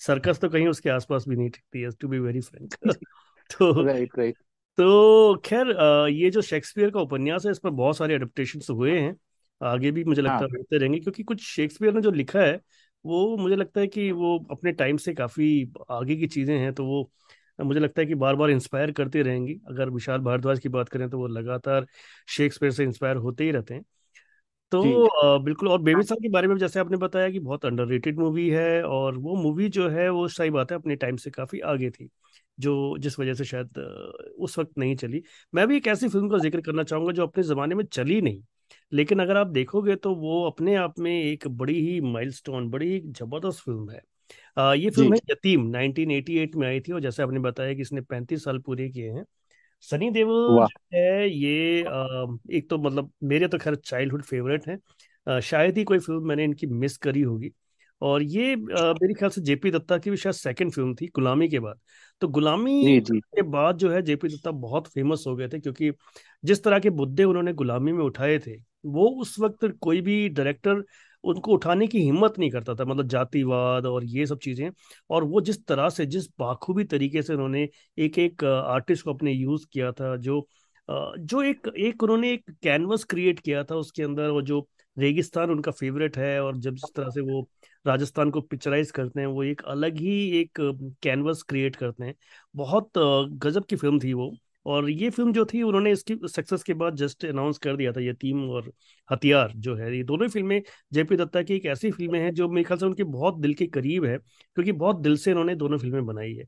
Circus 0.00 0.38
तो 0.40 0.48
कहीं 0.48 0.66
उसके 0.68 0.90
आसपास 0.90 1.24
भी 1.28 1.36
नहीं 1.36 1.50
टिकती 1.50 1.80
है 1.80 1.90
टू 2.00 2.08
बी 2.08 2.18
वेरी 2.18 2.40
फ्रैंक 2.40 2.74
तो 3.50 3.72
राइट 3.82 4.18
राइट 4.18 4.36
तो 4.78 5.36
खैर 5.44 5.68
ये 6.10 6.30
जो 6.30 6.42
शेक्सपियर 6.42 6.90
का 6.90 7.00
उपन्यास 7.00 7.46
है 7.46 7.52
इस 7.52 7.58
पर 7.58 7.70
बहुत 7.72 7.96
सारे 7.96 8.14
अडेप्टेशन 8.14 8.60
हुए 8.70 8.98
हैं। 9.00 9.14
आगे 9.60 9.90
भी 9.92 10.04
मुझे 10.04 10.22
लगता 10.22 10.44
है। 10.46 10.48
हाँ। 10.48 10.66
रहेंगे 10.72 10.98
क्योंकि 11.00 11.22
कुछ 11.24 11.42
शेक्सपियर 11.46 11.94
ने 11.94 12.00
जो 12.00 12.10
लिखा 12.12 12.40
है 12.40 12.60
वो 13.04 13.36
मुझे 13.38 13.56
लगता 13.56 13.80
है 13.80 13.86
कि 13.88 14.10
वो 14.12 14.38
अपने 14.50 14.72
टाइम 14.74 14.96
से 14.98 15.14
काफ़ी 15.14 15.48
आगे 15.90 16.16
की 16.16 16.26
चीज़ें 16.28 16.58
हैं 16.58 16.72
तो 16.74 16.84
वो 16.86 17.10
मुझे 17.58 17.80
लगता 17.80 18.00
है 18.00 18.06
कि 18.06 18.14
बार 18.16 18.36
बार 18.36 18.50
इंस्पायर 18.50 18.92
करते 18.92 19.22
रहेंगी। 19.22 19.54
अगर 19.68 19.90
विशाल 19.90 20.20
भारद्वाज 20.22 20.58
की 20.60 20.68
बात 20.70 20.88
करें 20.88 21.08
तो 21.10 21.18
वो 21.18 21.26
लगातार 21.28 21.86
शेक्सपियर 22.28 22.72
से 22.72 22.84
इंस्पायर 22.84 23.16
होते 23.18 23.44
ही 23.44 23.50
रहते 23.50 23.74
हैं। 23.74 23.82
तो 24.72 25.38
बिल्कुल 25.40 25.68
और 25.68 25.82
बेबी 25.82 26.02
साहब 26.02 26.20
के 26.22 26.28
बारे 26.30 26.48
में 26.48 26.56
जैसे 26.58 26.80
आपने 26.80 26.96
बताया 26.98 27.30
कि 27.30 27.38
बहुत 27.40 27.64
अंडररेटेड 27.64 28.18
मूवी 28.18 28.48
है 28.50 28.82
और 28.84 29.18
वो 29.18 29.36
मूवी 29.36 29.68
जो 29.70 29.88
है 29.90 30.08
वो 30.10 30.26
सही 30.30 30.50
बात 30.50 30.72
है 30.72 30.78
अपने 30.78 30.96
टाइम 30.96 31.16
से 31.18 31.30
काफ़ी 31.32 31.60
आगे 31.66 31.90
थी 31.90 32.08
जो 32.58 32.74
जिस 32.98 33.18
वजह 33.20 33.34
से 33.34 33.44
शायद 33.46 33.78
उस 34.38 34.58
वक्त 34.58 34.78
नहीं 34.78 34.96
चली। 34.96 35.22
मैं 35.52 35.66
भी 35.68 35.76
एक 35.76 35.86
ऐसी 35.88 36.08
फ़िल्म 36.08 36.30
का 36.30 36.38
ज़िक्र 36.40 36.60
करना 36.62 36.82
चाहूँगा 36.84 37.12
जो 37.12 37.26
अपने 37.26 37.42
जमाने 37.44 37.74
में 37.74 37.84
चली 37.86 38.20
नहीं। 38.22 38.42
लेकिन 38.92 39.20
अगर 39.22 39.36
आप 39.36 39.46
देखोगे 39.48 39.96
तो 39.96 40.14
वो 40.14 40.42
अपने 40.46 40.74
आप 40.76 40.98
में 40.98 41.10
एक 41.12 41.46
बड़ी 41.48 41.78
ही 41.80 42.00
माइलस्टोन 42.02 42.68
बड़ी 42.70 42.90
ही 42.92 43.00
ज़बरदस्त 43.12 43.60
फ़िल्म 43.60 43.90
है। 43.90 44.00
आ, 44.56 44.74
ये 44.74 44.90
फ़िल्म 44.90 45.12
है 45.14 45.18
यतीम 45.30 45.70
1988 45.70 46.54
में 46.56 46.66
आई 46.68 46.80
थी 46.80 46.92
और 46.92 47.00
जैसे 47.00 47.22
आपने 47.22 47.40
बताया 47.40 47.74
कि 47.74 47.82
इसने 47.82 48.00
35 48.02 48.44
साल 48.44 48.58
पूरे 48.58 48.88
किए 48.90 49.10
हैं। 49.10 49.24
सनी 49.84 50.10
देओल 50.10 50.66
है 50.94 51.28
ये 51.30 51.82
आ, 51.84 52.26
एक 52.52 52.68
तो 52.70 52.78
मतलब 52.78 53.12
मेरे 53.24 53.48
तो 53.48 53.58
खैर 53.58 53.74
चाइल्डहुड 53.76 54.22
फेवरेट 54.22 54.68
है। 54.68 55.40
शायद 55.42 55.78
ही 55.78 55.84
कोई 55.84 55.98
फ़िल्म 55.98 56.28
मैंने 56.28 56.44
इनकी 56.44 56.66
मिस 56.66 56.96
करी 56.98 57.22
होगी। 57.22 57.52
और 58.02 58.22
ये 58.22 58.54
मेरे 58.56 59.14
ख्याल 59.14 59.30
से 59.30 59.40
जेपी 59.40 59.70
दत्ता 59.70 59.98
की 59.98 60.10
भी 60.10 60.16
शायद 60.16 60.34
सेकंड 60.34 60.72
फ़िल्म 60.72 60.94
थी 60.94 61.06
गुलामी 61.14 61.48
के 61.48 61.58
बाद। 61.60 61.78
तो 62.22 62.28
गुलामी 62.28 62.72
जी, 62.84 63.00
जी. 63.00 63.20
के 63.36 63.42
बाद 63.42 63.76
जो 63.76 63.90
है 63.90 64.02
जेपी 64.02 64.28
दत्ता 64.28 64.50
बहुत 64.50 64.88
फ़ेमस 64.88 65.24
हो 65.26 65.34
गए 65.36 65.48
थे 65.48 65.58
क्योंकि 65.60 65.90
जिस 66.44 66.62
तरह 66.64 66.78
के 66.78 66.90
मुद्दे 66.90 67.24
उन्होंने 67.24 67.52
गुलामी 67.52 67.92
में 67.92 68.04
उठाए 68.04 68.38
थे 68.38 68.56
वो 68.84 69.08
उस 69.22 69.38
वक्त 69.40 69.66
कोई 69.82 70.00
भी 70.02 70.28
डायरेक्टर 70.30 70.82
उनको 71.24 71.52
उठाने 71.52 71.86
की 71.86 72.00
हिम्मत 72.00 72.34
नहीं 72.38 72.50
करता 72.50 72.74
था 72.74 72.84
मतलब 72.84 73.08
जातिवाद 73.08 73.86
और 73.86 74.04
ये 74.06 74.26
सब 74.26 74.38
चीज़ें। 74.40 74.70
और 75.10 75.24
वो 75.24 75.40
जिस 75.40 75.64
तरह 75.66 75.88
से, 75.90 76.06
जिस 76.06 76.26
बाखूबी 76.38 76.84
तरीके 76.86 77.22
से 77.22 77.34
उन्होंने 77.34 77.68
एक 77.98 78.18
एक 78.18 78.44
आर्टिस्ट 78.44 79.04
को 79.04 79.14
अपने 79.14 79.32
यूज़ 79.32 79.66
किया 79.72 79.92
था, 79.92 80.16
जो 80.18 80.46
जो 80.88 81.42
एक 81.42 81.68
एक 81.78 82.02
उन्होंने 82.02 82.32
एक 82.32 82.50
कैनवस 82.62 83.04
क्रिएट 83.04 83.40
किया 83.40 83.62
था 83.64 83.74
उसके 83.76 84.02
अंदर 84.02 84.28
वो 84.30 84.42
जो 84.42 84.66
रेगिस्तान 84.96 85.50
उनका 85.50 85.70
फेवरेट 85.72 86.16
है, 86.18 86.40
और 86.42 86.58
जब 86.58 86.74
जिस 86.76 86.92
तरह 86.94 87.10
से 87.10 87.20
वो 87.22 87.40
राजस्थान 87.84 88.30
को 88.30 88.40
पिक्चराइज 88.42 88.90
करते 88.90 89.20
हैं, 89.20 89.26
वो 89.26 89.42
एक 89.44 89.62
अलग 89.66 89.96
ही 89.98 90.14
एक 90.40 90.58
कैनवस 91.02 91.42
क्रिएट 91.48 91.76
करते 91.76 92.04
हैं। 92.04 92.14
बहुत 92.54 92.90
गजब 92.98 93.64
की 93.66 93.76
फ़िल्म 93.76 93.98
थी 94.00 94.12
वो। 94.14 94.30
और 94.66 94.88
ये 94.90 95.08
फ़िल्म 95.10 95.32
जो 95.32 95.44
थी 95.46 95.62
उन्होंने 95.62 95.90
इसकी 95.92 96.14
सक्सेस 96.28 96.62
के 96.62 96.74
बाद 96.74 96.96
जस्ट 96.96 97.24
अनाउंस 97.24 97.58
कर 97.58 97.76
दिया 97.76 97.92
था 97.92 98.00
यतीम 98.02 98.42
और 98.50 98.72
हथियार 99.10 99.52
जो 99.58 99.74
है 99.76 99.96
ये 99.96 100.02
दोनों 100.04 100.28
फ़िल्में 100.28 100.60
जेपी 100.92 101.16
दत्ता 101.16 101.42
की 101.42 101.54
एक 101.54 101.66
ऐसी 101.66 101.90
फ़िल्में 101.90 102.18
हैं 102.20 102.32
जो 102.34 102.48
मेरे 102.48 102.64
ख्याल 102.64 102.78
से 102.80 102.86
उनके 102.86 103.04
बहुत 103.06 103.38
दिल 103.40 103.54
के 103.54 103.66
करीब 103.68 104.04
है 104.04 104.16
क्योंकि 104.18 104.72
बहुत 104.74 105.00
दिल 105.00 105.16
से 105.16 105.30
इन्होंने 105.30 105.54
दोनों 105.56 105.78
फ़िल्में 105.78 106.04
बनाई 106.06 106.34
है। 106.34 106.44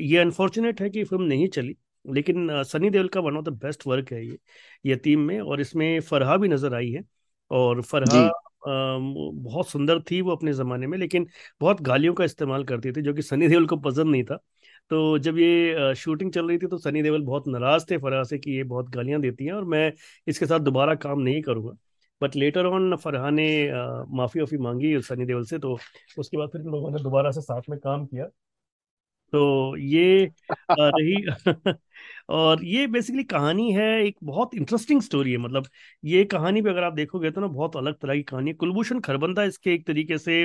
ये 0.00 0.18
अनफॉर्चुनेट 0.18 0.80
है 0.80 0.90
कि 0.90 1.04
फ़िल्म 1.04 1.22
नहीं 1.24 1.48
चली 1.50 1.76
लेकिन 2.04 2.62
सनी 2.64 2.90
देओल 2.90 3.08
का 3.08 3.20
one 3.20 3.36
of 3.36 3.44
the 3.44 3.48
best 3.56 3.86
work 3.86 4.12
है 4.12 4.24
ये 4.26 4.38
यतीम 4.84 5.20
में 5.20 5.38
और 5.40 5.60
इसमें 5.60 6.00
फरहा 6.02 6.36
भी 6.36 6.48
नज़र 6.48 6.74
आई 6.74 6.90
है 6.90 7.02
और 7.50 7.82
फरहा 7.82 8.28
बहुत 8.66 9.68
सुंदर 9.68 10.00
थी 10.02 10.20
वो 10.20 10.30
अपने 10.32 10.52
ज़माने 10.52 10.86
में 10.86 10.96
लेकिन 10.98 11.26
बहुत 11.60 11.80
गालियों 11.82 12.14
का 12.14 12.24
इस्तेमाल 12.24 12.64
करती 12.64 12.92
थी 12.92 13.02
जो 13.02 13.14
कि 13.14 13.22
सनी 13.22 13.48
देओल 13.48 13.66
को 13.66 13.76
पसंद 13.78 14.06
नहीं 14.06 14.24
था। 14.24 14.38
तो 14.90 15.18
जब 15.18 15.38
ये 15.38 15.94
शूटिंग 15.96 16.32
चल 16.32 16.48
रही 16.48 16.58
थी 16.58 16.66
तो 16.66 16.78
सनी 16.78 17.02
देवल 17.02 17.22
बहुत 17.24 17.46
नाराज़ 17.48 17.84
थे 17.90 17.98
फरहा 17.98 18.22
से 18.24 18.38
कि 18.38 18.50
ये 18.52 18.62
बहुत 18.64 18.88
गालियाँ 18.90 19.20
देती 19.20 19.44
हैं 19.46 19.52
और 19.52 19.64
मैं 19.66 19.92
इसके 20.26 20.46
साथ 20.46 20.60
दोबारा 20.60 20.94
काम 20.96 21.20
नहीं 21.20 21.42
करूँगा। 21.42 21.72
बट 22.20 22.36
लेटर 22.36 22.66
ऑन 22.66 22.96
फरहा 22.96 23.30
ने 23.30 23.46
माफ़ी 24.16 24.40
वाफ़ी 24.40 24.56
मांगी 24.58 25.00
सनी 25.02 25.24
देवल 25.26 25.44
से 25.46 25.58
तो 25.58 25.78
उसके 26.18 26.36
बाद 26.36 26.48
फिर 26.50 26.62
लोगों 26.62 26.90
ने 26.90 27.02
दोबारा 27.02 27.30
से 27.30 27.40
साथ 27.42 27.62
में 27.70 27.78
काम 27.80 28.06
किया। 28.06 28.28
तो 29.32 29.76
ये 29.78 30.24
रही 30.72 31.14
और 32.30 32.64
ये 32.64 32.86
बेसिकली 32.86 33.24
कहानी 33.24 33.70
है 33.72 33.84
एक 34.00 34.16
बहुत 34.24 34.54
इंटरेस्टिंग 34.54 35.00
स्टोरी 35.02 35.32
है। 35.32 35.38
मतलब 35.38 35.66
ये 36.04 36.24
कहानी 36.26 36.62
भी 36.62 36.70
अगर 36.70 36.82
आप 36.84 36.92
देखोगे 36.92 37.30
तो 37.30 37.40
ना 37.40 37.46
बहुत 37.48 37.76
अलग 37.76 37.98
तरह 37.98 38.14
की 38.14 38.22
कहानी 38.22 38.50
है। 38.50 38.54
कुलभूषण 38.56 39.00
खरबंदा 39.00 39.44
इसके 39.44 39.74
एक 39.74 39.86
तरीके 39.86 40.18
से 40.18 40.42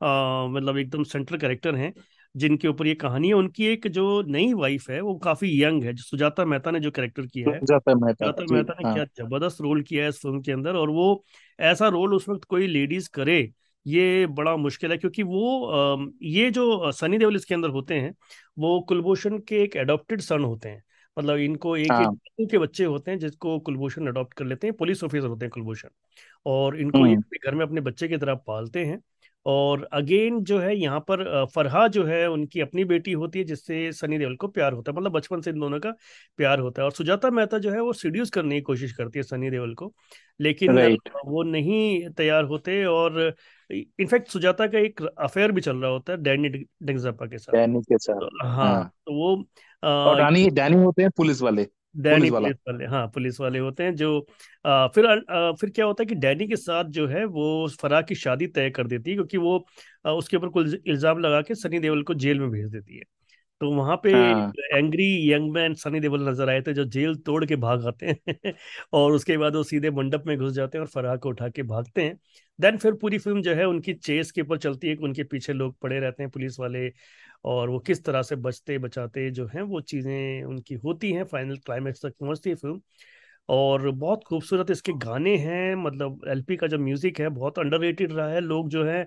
आ, 0.00 0.46
मतलब 0.48 0.76
एकदम 0.78 1.02
सेंट्रल 1.04 1.38
कैरेक्टर 1.38 1.74
हैं। 1.76 1.92
जिनके 2.36 2.68
ऊपर 2.68 2.86
ये 2.86 2.94
कहानी 2.94 3.28
है 3.28 3.34
उनकी 3.34 3.66
एक 3.66 3.86
जो 3.88 4.22
नई 4.28 4.52
वाइफ 4.54 4.88
है 4.90 5.00
वो 5.00 5.14
काफ़ी 5.18 5.50
यंग 5.62 5.84
है 5.84 5.92
जो 5.92 6.02
सुजाता 6.02 6.44
मेहता 6.44 6.70
ने 6.70 6.80
जो 6.80 6.90
कैरेक्टर 6.90 7.26
किया 7.26 7.50
है। 7.50 7.58
सुजाता 7.60 7.94
मेहता 7.96 8.26
सुजाता 8.26 8.54
मेहता 8.54 8.74
ने 8.74 8.88
हाँ. 8.88 8.94
क्या 8.94 9.04
ज़बरदस्त 9.18 9.60
रोल 9.60 9.82
किया 9.82 10.02
है 10.02 10.08
इस 10.08 10.18
फ़िल्म 10.18 10.40
के 10.40 10.52
अंदर 10.52 10.76
और 10.76 10.90
वो 10.90 11.24
ऐसा 11.58 11.88
रोल 11.88 12.14
उस 12.14 12.28
वक्त 12.28 12.44
कोई 12.44 12.66
लेडीज़ 12.66 13.08
करे 13.14 13.38
ये 13.86 14.26
बड़ा 14.26 14.56
मुश्किल 14.56 14.90
है 14.90 14.96
क्योंकि 14.98 15.22
वो 15.22 16.12
ये 16.22 16.50
जो 16.50 16.92
सनी 16.92 17.18
देओल 17.18 17.36
इसके 17.36 17.54
अंदर 17.54 17.68
होते 17.68 17.94
हैं 17.94 18.14
वो 18.58 18.80
कुलभूषण 18.80 19.38
के 19.38 19.62
एक 19.62 19.76
एडॉप्टेड 19.76 20.20
सन 20.20 20.44
होते 20.44 20.68
हैं। 20.68 20.82
मतलब 21.16 21.36
इनको 21.38 21.76
एक 21.76 21.92
हाँ. 21.92 22.12
एक 22.40 22.50
के 22.50 22.58
बच्चे 22.58 22.84
होते 22.84 23.10
हैं 23.10 23.18
जिसको 23.18 23.58
कुलभूषण 23.58 24.06
अडॉप्ट 24.06 24.34
कर 24.34 24.44
लेते 24.44 24.66
हैं 24.66 24.76
पुलिस 24.76 25.04
ऑफिसर 25.04 25.26
होते 25.26 25.44
हैं 25.46 25.50
कुलभूषण। 25.50 25.88
और 26.46 26.78
इनको 26.80 27.06
ये 27.06 27.16
घर 27.16 27.54
में 27.54 27.64
अपने 27.66 27.80
बच्चे 27.80 28.08
की 28.08 28.16
तरह 28.16 28.34
पालते 28.46 28.84
हैं। 28.84 28.98
और 29.46 29.88
अगेन 29.92 30.42
जो 30.44 30.58
है 30.58 30.76
यहाँ 30.76 31.00
पर 31.00 31.46
फरहा 31.54 31.88
जो 31.88 32.04
है 32.04 32.26
उनकी 32.30 32.60
अपनी 32.60 32.84
बेटी 32.84 33.12
होती 33.12 33.38
है 33.38 33.44
जिससे 33.44 33.92
सनी 33.92 34.18
देओल 34.18 34.36
को 34.36 34.48
प्यार 34.48 34.72
होता 34.72 34.92
है 34.92 34.98
मतलब 34.98 35.12
बचपन 35.12 35.40
से 35.40 35.50
इन 35.50 35.60
दोनों 35.60 35.80
का 35.80 35.90
प्यार 36.36 36.58
होता 36.58 36.82
है। 36.82 36.84
और 36.84 36.92
सुजाता 36.92 37.30
मेहता 37.30 37.58
जो 37.58 37.70
है 37.70 37.80
वो 37.80 37.92
सीड्यूस 37.92 38.30
करने 38.30 38.54
की 38.54 38.60
कोशिश 38.60 38.92
करती 38.92 39.18
है 39.18 39.22
सनी 39.22 39.50
देओल 39.50 39.74
को 39.74 39.92
लेकिन 40.40 40.72
right. 40.72 41.10
वो 41.26 41.42
नहीं 41.42 42.08
तैयार 42.10 42.44
होते 42.44 42.84
और 42.84 43.34
इनफैक्ट 43.70 44.28
सुजाता 44.28 44.66
का 44.66 44.78
एक 44.78 45.02
अफेयर 45.18 45.52
भी 45.52 45.60
चल 45.60 45.76
रहा 45.76 45.90
होता 45.90 46.12
है 46.12 46.22
डैनी 46.22 46.48
डेंगजापा 46.48 47.26
के 47.26 47.38
साथ। 47.38 47.52
डैनी 47.52 47.80
के 47.80 47.98
साथ 47.98 48.28
हाँ, 48.42 48.54
हाँ। 48.56 48.92
तो 49.06 49.12
वो 49.12 49.44
आ, 49.84 49.88
और 49.88 50.22
डैनी 50.22 50.50
डैनी 50.50 50.76
होते 50.76 51.02
हैं 51.02 51.10
पुलिस 51.16 51.42
वाले। 51.42 51.66
डैनी 51.96 52.30
पुलिस 52.30 52.32
पुलिस 52.32 52.56
वाले 52.66 52.84
हाँ 52.86 53.06
पुलिस 53.08 53.40
वाले 53.40 53.58
होते 53.58 53.82
हैं 53.84 53.94
जो 53.96 54.18
आ, 54.64 54.86
फिर 54.88 55.06
आ, 55.06 55.52
फिर 55.52 55.70
क्या 55.70 55.84
होता 55.86 56.02
है 56.02 56.06
कि 56.06 56.14
डैनी 56.16 56.46
के 56.48 56.56
साथ 56.56 56.84
जो 56.92 57.06
है 57.08 57.24
वो 57.26 57.68
फराह 57.82 58.02
की 58.02 58.14
शादी 58.16 58.46
तय 58.48 58.70
कर 58.70 58.86
देती 58.86 59.10
है 59.10 59.16
क्योंकि 59.16 59.36
वो 59.38 59.58
आ, 60.06 60.10
उसके 60.12 60.36
ऊपर 60.36 60.48
कुछ 60.50 60.74
इल्ज़ाम 60.86 61.18
लगा 61.20 61.40
के 61.42 61.54
सनी 61.56 61.78
देओल 61.80 62.02
को 62.04 62.14
जेल 62.16 62.40
में 62.40 62.50
भेज 62.50 62.66
देती 62.68 62.96
है। 62.96 63.02
तो 63.60 63.70
वहाँ 63.72 63.96
पे 64.02 64.10
हाँ. 64.12 64.52
Angry 64.70 65.04
young 65.32 65.50
man 65.52 65.74
Sunny 65.76 66.00
Deol 66.00 66.28
नज़र 66.28 66.48
आए 66.50 66.60
थे 66.62 66.72
जो 66.74 66.84
जेल 66.86 67.14
तोड़ 67.18 67.44
के 67.44 67.56
भाग 67.58 67.86
आते 67.86 68.06
हैं 68.06 68.52
और 68.92 69.12
उसके 69.12 69.36
बाद 69.36 69.56
वो 69.56 69.62
सीधे 69.64 69.90
मंडप 69.92 70.24
में 70.26 70.36
घुस 70.38 70.52
जाते 70.52 70.78
हैं 70.78 70.82
और 70.82 70.88
फराह 70.90 71.16
को 71.18 71.28
उठा 71.28 71.48
के 71.50 71.62
भागते 71.64 72.02
हैं। 72.04 72.18
देन 72.58 72.76
फिर 72.78 72.94
पूरी 72.96 73.18
फ़िल्म 73.18 73.42
जो 73.42 73.54
है 73.54 73.64
उनकी 73.66 73.94
चेस 73.94 74.30
के 74.30 74.40
ऊपर 74.42 74.58
चलती 74.58 74.88
है 74.88 74.96
उनके 74.98 75.24
पीछे 75.26 75.52
लोग 75.52 75.76
पड़े 75.80 75.98
रहते 76.00 76.22
हैं 76.22 76.30
पुलिस 76.30 76.58
वाले 76.60 76.86
और 77.46 77.70
वो 77.70 77.78
किस 77.80 78.04
तरह 78.04 78.22
से 78.22 78.36
बचते 78.38 78.78
बचाते 78.78 79.30
जो 79.32 79.46
हैं 79.48 79.62
वो 79.64 79.80
चीज़ें 79.82 80.44
उनकी 80.44 80.74
होती 80.76 81.12
हैं 81.12 81.24
फाइनल 81.26 81.56
क्लाइमैक्स 81.58 82.02
तक 82.02 82.14
पहुँचती 82.20 82.50
है 82.50 82.56
फ़िल्म। 82.56 82.80
और 83.48 83.90
बहुत 83.92 84.24
खूबसूरत 84.24 84.70
इसके 84.70 84.92
गाने 85.00 85.36
हैं 85.38 85.74
मतलब 85.76 86.20
एलपी 86.28 86.56
का 86.56 86.66
जो 86.66 86.78
म्यूज़िक 86.78 87.20
है 87.20 87.28
बहुत 87.30 87.58
अंडररेटेड 87.58 88.12
रहा 88.12 88.28
है 88.28 88.40
लोग 88.42 88.68
जो 88.70 88.84
है 88.84 89.02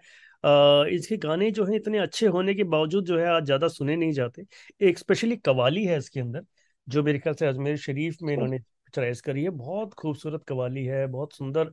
इसके 0.89 1.17
गाने 1.19 1.49
जो 1.51 1.65
हैं 1.65 1.75
इतने 1.75 1.97
अच्छे 1.99 2.27
होने 2.27 2.53
के 2.55 2.63
बावजूद 2.65 3.05
जो 3.05 3.17
है 3.19 3.25
आज 3.27 3.45
ज़्यादा 3.45 3.67
सुने 3.69 3.95
नहीं 3.95 4.11
जाते। 4.13 4.43
एक 4.81 4.97
स्पेशली 4.99 5.35
कवाली 5.37 5.83
है 5.85 5.97
इसके 5.97 6.19
अंदर 6.19 6.45
जो 6.87 7.03
मेरे 7.03 7.19
ख्याल 7.19 7.35
से 7.35 7.47
अजमेर 7.47 7.77
शरीफ 7.77 8.17
में 8.23 8.33
इन्होंने 8.33 8.59
पिक्चराइज 8.89 9.19
करी 9.21 9.43
है। 9.43 9.49
बहुत 9.51 9.93
खूबसूरत 9.93 10.43
कवाली 10.47 10.83
है, 10.85 11.05
बहुत 11.07 11.33
सुंदर 11.33 11.67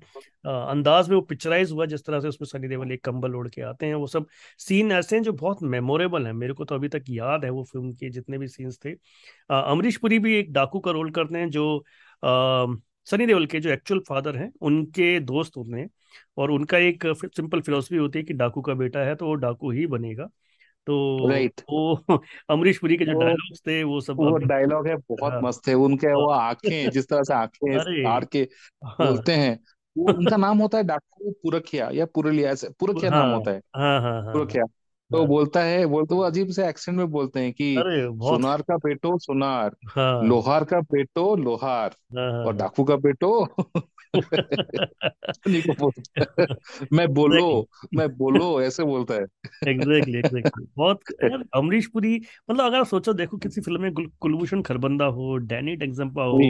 अंदाज 0.45 1.09
में 1.09 1.15
वो 1.17 1.21
पिक्चराइज 1.23 1.71
हुआ 1.73 1.87
जिस 1.87 2.05
तरह 2.07 2.21
से 2.21 2.29
उसमें 2.29 2.47
सनी 2.47 2.69
देवल 2.69 2.93
एक 2.93 3.05
कंबल 3.05 3.35
ओढ़ 3.37 3.49
के 3.49 3.63
आते 3.63 3.87
हैं। 3.87 3.95
वो 3.95 4.07
सब 4.07 4.27
सीन 4.59 4.93
ऐसे 4.93 5.17
हैं 5.17 5.23
जो 5.23 5.33
बहुत 5.35 5.63
मेमोरेबल 5.65 6.27
हैं। 6.27 6.33
मेरे 6.33 6.53
को 6.53 6.65
तो 6.65 6.75
अभी 6.75 6.89
तक 6.89 7.05
याद 7.11 7.45
है 7.45 7.51
वो 7.51 7.65
फ़िल्म 7.65 7.93
के 7.95 8.11
जितने 8.11 8.39
भी 8.39 8.49
सीन्स 8.49 8.79
थे। 8.85 8.93
अमरीश 9.51 9.97
पुरी 9.97 10.19
भी 10.19 10.35
एक 10.37 10.53
डाकू 10.53 10.81
का 10.81 10.91
रोल 10.91 11.11
करते 11.11 11.39
हैं 11.39 11.51
जो 11.51 11.85
सनी 13.07 13.27
देओल 13.27 13.47
के 13.47 13.61
जो 13.61 13.71
एक्चुअल 13.71 14.01
फादर 14.09 14.37
हैं, 14.37 14.53
उनके 14.61 15.19
दोस्त 15.23 15.57
होते 15.57 15.81
हैं। 15.81 15.89
और 16.39 16.51
उनका 16.51 16.79
एक 16.79 17.05
सिंपल 17.17 17.61
फिलोसफी 17.61 17.97
होती 17.97 18.19
है 18.19 18.25
कि 18.25 18.35
डाकू 18.35 18.63
का 18.63 18.75
बेटा 18.75 19.01
है 19.01 19.15
तो 19.17 19.27
वो 19.27 19.35
डाकू 19.37 19.71
ही 19.71 19.87
बनेगा। 19.89 20.29
तो 20.87 20.97
राइट। 21.25 21.61
वो 21.71 21.95
अमरीश 22.51 22.79
पुरी 22.79 22.97
के 22.97 23.05
जो 23.05 23.15
डायलॉग्स 23.15 23.61
थे 23.67 23.83
वो 23.85 24.01
सब 24.03 24.17
वो 24.17 24.37
डायलॉग 24.39 24.89
है 24.89 24.97
बहुत 24.99 25.33
हाँ, 25.33 25.41
मस्त 25.41 25.69
है। 25.69 25.75
उनके 25.77 26.13
वो 26.15 26.31
आँखें 26.31 26.91
जिस 26.91 27.09
तरह 27.09 27.23
से 27.23 27.35
आँखें 27.35 27.79
फाड़ 27.79 28.25
के 28.27 28.43
हाँ, 28.85 28.97
बोलते 29.03 29.35
हैं 29.37 29.59
वो 29.97 30.13
उनका 30.13 30.37
नाम 30.37 30.59
होता 30.59 30.79
है 30.79 30.85
डॉक्टर 30.85 31.33
पुरखिया 31.43 31.89
या 31.93 32.07
पुरलिया 32.07 32.51
ऐसे 32.51 32.69
पुरखिया 32.81 33.11
नाम 33.11 33.31
होता 33.31 33.51
है। 33.51 33.61
हाँ 33.77 34.01
हाँ 34.03 34.33
पुरखिया। 34.33 34.65
तो 35.11 35.25
बोलता 35.27 35.63
है 35.63 35.85
बोलते 35.87 36.15
वो 36.15 36.23
अजीब 36.23 36.51
से 36.51 36.69
एक्सेंट 36.69 36.99
में 36.99 37.07
बोलते 37.11 37.41
हैं 37.41 37.53
कि 37.53 37.87
सुनार 38.23 38.63
का 38.63 38.77
पेटो 38.79 39.19
सुनार। 39.19 39.77
लोहार 40.23 40.65
का 40.65 40.81
पेटो 40.83 41.35
लोहार। 41.37 41.97
और 42.45 42.57
डाकू 42.57 42.85
का 42.85 42.97
पेटो 42.97 43.31
मैं 46.93 47.07
बोलो 47.15 47.43
मैं 47.95 48.09
बोलो 48.17 48.61
ऐसे 48.63 48.85
बोलता 48.85 49.15
है। 49.15 49.25
एग्जैक्टली 49.63 50.19
एग्जैक्टली 50.19 50.65
बहुत 50.77 51.01
यार 51.23 51.43
अमरीश 51.55 51.87
पुरी 51.89 52.15
मतलब 52.51 52.65
अगर 52.65 52.77
आप 52.79 52.87
सोचो 52.87 53.13
देखो 53.15 53.39
किसी 53.39 53.61
फ़िल्म 53.61 53.81
में 53.83 53.93
कुलभूषण 54.21 54.63
खरबंदा 54.63 55.05
हो 55.13 55.37
डैनी 55.45 55.77
टेक्सम्पा 55.77 56.25
हो 56.25 56.43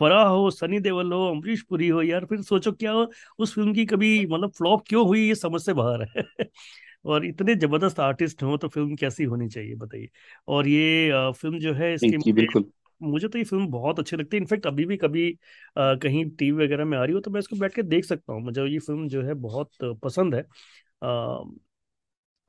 फराह 0.00 0.24
हो 0.26 0.50
सनी 0.50 0.78
देवल 0.80 1.12
हो 1.12 1.24
अमरीश 1.30 1.62
पुरी 1.64 1.88
हो 1.88 2.02
यार 2.02 2.24
फिर 2.26 2.42
सोचो 2.42 2.72
क्या 2.72 2.92
हो 2.92 3.06
उस 3.38 3.54
फ़िल्म 3.54 3.74
की 3.74 3.84
कभी 3.86 4.10
मतलब 4.26 4.50
फ्लॉप 4.52 4.84
क्यों 4.88 5.06
हुई 5.06 5.26
ये 5.28 5.34
समझ 5.34 5.60
से 5.62 5.72
बाहर 5.74 6.02
है। 6.10 6.22
और 7.06 7.24
इतने 7.26 7.54
ज़बरदस्त 7.56 8.00
आर्टिस्ट 8.00 8.42
हो 8.42 8.56
तो 8.56 8.68
फ़िल्म 8.68 8.96
कैसी 8.96 9.24
होनी 9.24 9.48
चाहिए 9.48 9.74
बताइए। 9.76 10.08
और 10.48 10.68
ये 10.68 11.30
फ़िल्म 11.32 11.58
जो 11.58 11.74
है 11.74 11.92
इसकी 11.94 12.18
बिल्कुल। 12.32 12.70
मुझे 13.00 13.28
तो 13.28 13.38
ये 13.38 13.44
फ़िल्म 13.44 13.66
बहुत 13.70 13.98
अच्छी 13.98 14.16
लगती 14.16 14.36
है। 14.36 14.40
इनफेक्ट 14.40 14.66
अभी 14.66 14.84
भी 14.86 14.96
कभी 14.96 15.30
आ, 15.76 15.94
कहीं 15.96 16.24
टीवी 16.32 16.64
वगैरह 16.64 16.84
में 16.84 16.96
आ 16.98 17.04
रही 17.04 17.14
हो 17.14 17.20
तो 17.20 17.30
मैं 17.30 17.40
इसको 17.40 17.56
बैठ 17.56 17.74
के 17.74 17.82
देख 17.84 18.04
सकता 18.04 18.32
हूँ। 18.32 18.42
मुझे 18.42 18.64
ये 18.64 18.78
फ़िल्म 18.80 19.08
जो 19.08 19.22
है 19.22 19.34
बहुत 19.40 19.70
पसंद 20.02 20.34
है। 20.34 20.44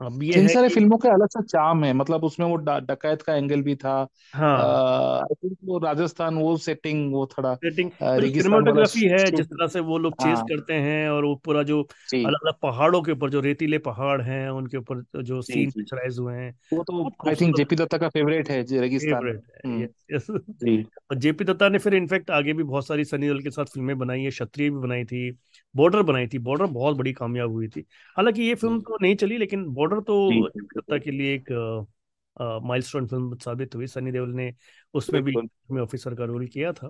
अब 0.02 0.22
ये 0.24 0.34
इन 0.34 0.48
सारे 0.48 0.68
कि 0.68 0.74
फ़िल्मों 0.74 0.98
के 0.98 1.10
अलग 1.10 1.28
सा 1.28 1.42
चाम 1.44 1.84
है 1.84 1.92
मतलब 1.94 2.24
उसमें 2.24 2.46
वो 2.48 2.56
डकैत 2.58 3.22
का 3.22 3.34
एंगल 3.36 3.62
भी 3.62 3.76
था 3.76 3.96
हाँ। 4.34 4.58
आई 5.22 5.36
थिंक 5.36 5.58
वो 5.64 5.78
राजस्थान 5.78 6.36
वो 6.36 6.56
सेटिंग 6.58 7.14
वो 7.14 7.26
थोड़ा 7.28 7.54
सेटिंग 7.56 7.92
रेगिस्तान 8.02 8.54
वाला 8.54 8.86
सिनेमाटोग्राफी 8.86 9.08
है 9.08 9.32
जिस 9.32 9.48
तरह 9.48 9.68
से 9.68 9.80
वो 9.80 9.98
लोग 9.98 10.14
चेस 10.14 10.38
हाँ। 10.38 10.46
करते 10.46 10.74
हैं 10.80 11.10
और 11.10 11.26
वो 11.26 11.36
पूरा 11.36 11.64
जो 11.64 11.82
जी। 12.10 12.24
अलग 12.24 12.46
अलग 12.46 12.60
पहाड़ों 12.62 13.02
के 13.02 13.12
ऊपर 13.12 13.30
जो 13.30 13.40
रेतीले 13.40 13.78
पहाड़ 13.88 14.22
हैं 14.22 14.50
उनके 14.52 14.78
ऊपर 14.78 15.04
जो 15.24 15.42
जी 15.42 15.54
सीन 15.54 15.72
पिक्चराइज 15.72 16.20
हुए 16.20 16.36
हैं 16.36 16.54
वो 16.74 16.84
तो 16.84 17.06
आई 17.28 17.36
थिंक 17.36 17.56
जेपी 17.56 17.76
दत्ता 17.76 17.98
का 17.98 18.10
फेवरेट 18.10 18.50
है 18.50 18.62
रेगिस्तान 18.72 19.14
फेवरेट 19.14 19.44
है 19.66 19.72
हम्म। 19.72 20.84
और 21.10 21.18
जेपी 21.18 21.46
दत्ता 21.46 21.70
ने 21.70 21.78
फिर 21.78 21.94
इनफैक्ट 21.96 22.32
आगे 22.32 22.54
भी 22.54 22.64
बहुत 22.66 22.88
सारी 22.88 23.06
सनी 23.06 23.26
देओल 23.26 23.42
के 23.42 23.52
साथ 23.52 23.66
फ़िल्में 23.66 23.98
बनाई 23.98 24.24
है 24.24 24.30
क्षत्रिय 24.30 24.70
भी 24.70 24.78
बनाई 24.78 25.04
थी 25.06 25.30
बॉर्डर 25.76 26.02
बनाई 26.04 26.28
थी 26.28 26.40
बॉर्डर 26.40 26.66
बहुत 26.68 26.98
बड़ी 26.98 27.14
कामयाब 27.14 27.52
हुई 27.52 27.68
थी। 27.68 27.86
हालाँकि 28.18 28.44
ये 28.44 28.56
फ़िल्म 28.56 28.80
तो 28.82 28.98
नहीं 29.02 29.16
चली 29.16 29.38
लेकिन 29.38 29.66
बॉर्डर 29.74 30.00
तो 30.02 30.50
जनता 30.52 30.98
के 30.98 31.12
लिए 31.12 31.34
एक 31.36 31.52
माइल 32.64 32.82
स्टोन 32.82 33.08
फ़िल्म 33.08 33.38
साबित 33.38 33.76
हुई। 33.76 33.88
सनी 33.88 34.12
देओल 34.12 34.34
ने 34.34 34.54
उसमें 34.94 35.22
भी 35.24 35.36
में 35.72 35.82
ऑफिसर 35.82 36.16
का 36.16 36.26
रोल 36.26 36.46
किया 36.48 36.72
था। 36.74 36.90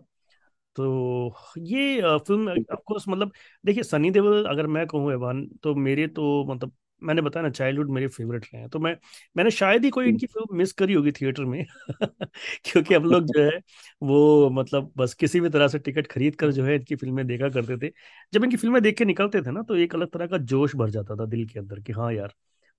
तो 0.76 1.36
ये 1.60 2.02
फ़िल्म 2.20 2.52
ऑफकोर्स 2.74 3.08
मतलब 3.10 3.32
देखिए 3.64 3.84
सनी 3.84 4.12
देओल 4.12 4.46
अगर 4.46 4.68
मैं 4.68 4.86
कहूँ 4.88 5.12
एवान 5.14 5.46
तो 5.64 5.76
मेरे 5.78 6.08
तो 6.10 6.44
मतलब 6.46 6.72
मैंने 7.02 7.22
बताया 7.22 7.44
ना 7.44 7.50
चाइल्डहुड 7.52 7.90
मेरे 7.92 8.08
फेवरेट 8.10 8.46
रहे 8.46 8.62
हैं। 8.62 8.70
तो 8.70 8.80
मैं 8.80 8.96
मैंने 9.36 9.52
शायद 9.52 9.84
ही 9.86 9.90
कोई 9.92 10.10
इनकी 10.10 10.26
फ़िल्म 10.28 10.58
मिस 10.58 10.72
करी 10.74 10.94
होगी 10.94 11.12
थिएटर 11.14 11.46
में। 11.46 11.64
क्योंकि 12.66 12.94
हम 12.94 13.06
लोग 13.06 13.26
जो 13.28 13.44
है 13.44 13.60
वो 14.02 14.50
मतलब 14.52 14.92
बस 14.98 15.14
किसी 15.16 15.40
भी 15.40 15.50
तरह 15.50 15.68
से 15.68 15.80
टिकट 15.80 16.08
खरीद 16.08 16.36
कर 16.36 16.52
जो 16.52 16.66
है 16.66 16.76
इनकी 16.76 16.96
फ़िल्में 16.96 17.26
देखा 17.28 17.50
करते 17.52 17.78
थे। 17.82 17.92
जब 18.34 18.44
इनकी 18.44 18.58
फ़िल्में 18.58 18.82
देख 18.82 18.98
के 18.98 19.06
निकलते 19.06 19.42
थे 19.42 19.52
ना 19.52 19.62
तो 19.64 19.76
एक 19.78 19.96
अलग 19.96 20.10
तरह 20.12 20.28
का 20.28 20.38
जोश 20.46 20.76
भर 20.76 20.90
जाता 20.90 21.16
था 21.16 21.26
दिल 21.28 21.46
के 21.48 21.60
अंदर 21.60 21.80
कि 21.82 21.94
हाँ 21.94 22.12
यार 22.14 22.34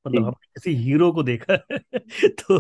मतलब 0.07 0.23
हमने 0.23 0.47
किसी 0.57 0.75
हीरो 0.77 1.11
को 1.13 1.23
देखा 1.23 1.57
तो 2.41 2.59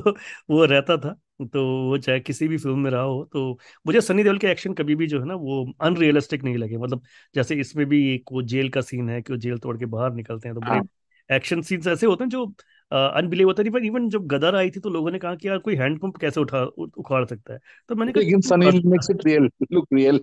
वो 0.50 0.64
रहता 0.64 0.96
था। 0.98 1.12
तो 1.46 1.64
वो 1.84 1.98
चाहे 1.98 2.20
किसी 2.20 2.48
भी 2.48 2.56
फ़िल्म 2.58 2.78
में 2.78 2.90
रहा 2.90 3.02
हो 3.02 3.24
तो 3.32 3.52
मुझे 3.86 4.00
सनी 4.00 4.22
देओल 4.22 4.38
के 4.38 4.46
एक्शन 4.46 4.74
कभी 4.74 4.94
भी 4.96 5.06
जो 5.06 5.20
है 5.20 5.26
ना 5.26 5.34
वो 5.36 5.62
अनरियलिस्टिक 5.82 6.42
नहीं 6.44 6.56
लगे। 6.58 6.76
मतलब 6.78 7.02
जैसे 7.34 7.54
इसमें 7.56 7.86
भी 7.86 8.02
एक 8.14 8.32
वो 8.32 8.42
जेल 8.44 8.68
का 8.70 8.80
सीन 8.82 9.08
है 9.10 9.20
कि 9.22 9.32
वो 9.32 9.38
जेल 9.38 9.58
तोड़ 9.58 9.76
के 9.78 9.86
बाहर 9.88 10.12
निकलते 10.14 10.48
हैं 10.48 10.54
तो 10.54 10.60
बड़े 10.62 10.80
हाँ। 10.80 10.88
एक्शन 11.30 11.62
सीन्स 11.62 11.86
ऐसे 11.86 12.06
होते 12.06 12.24
हैं 12.24 12.28
जो 12.30 12.44
अनबिलीव 12.92 13.46
होता 13.48 13.62
है। 13.62 13.86
इवन 13.86 14.08
जब 14.10 14.26
गदर 14.26 14.54
आई 14.56 14.70
थी 14.70 14.80
तो 14.80 14.90
लोगों 14.90 15.10
ने 15.10 15.18
कहा 15.18 15.34
कि 15.34 15.48
यार 15.48 15.58
कोई 15.58 15.74
हैंडपंप 15.76 16.16
कैसे 16.16 16.40
उठा 16.40 16.62
उखाड़ 16.62 17.24
सकता 17.24 17.52
है? 17.52 17.58
तो 17.88 17.94
मैंने 17.94 18.12
कहा 18.12 18.20
लेकिन 18.20 18.40
नहीं 18.58 18.70
Sunny 18.70 18.90
makes 18.90 19.10
it 19.10 19.26
real 19.26 19.48
look 19.72 19.86
real 19.94 20.20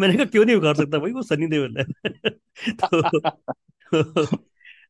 मैंने 0.00 0.14
कहा 0.16 0.24
क्यों 0.24 0.44
नहीं 0.44 0.56
उखाड़ 0.56 0.74
सकता 0.76 0.98
भाई? 0.98 1.12
वो 1.12 1.22
सनी 1.22 1.46
देओल 1.46 1.76
है। 1.78 1.84
तो 3.94 4.26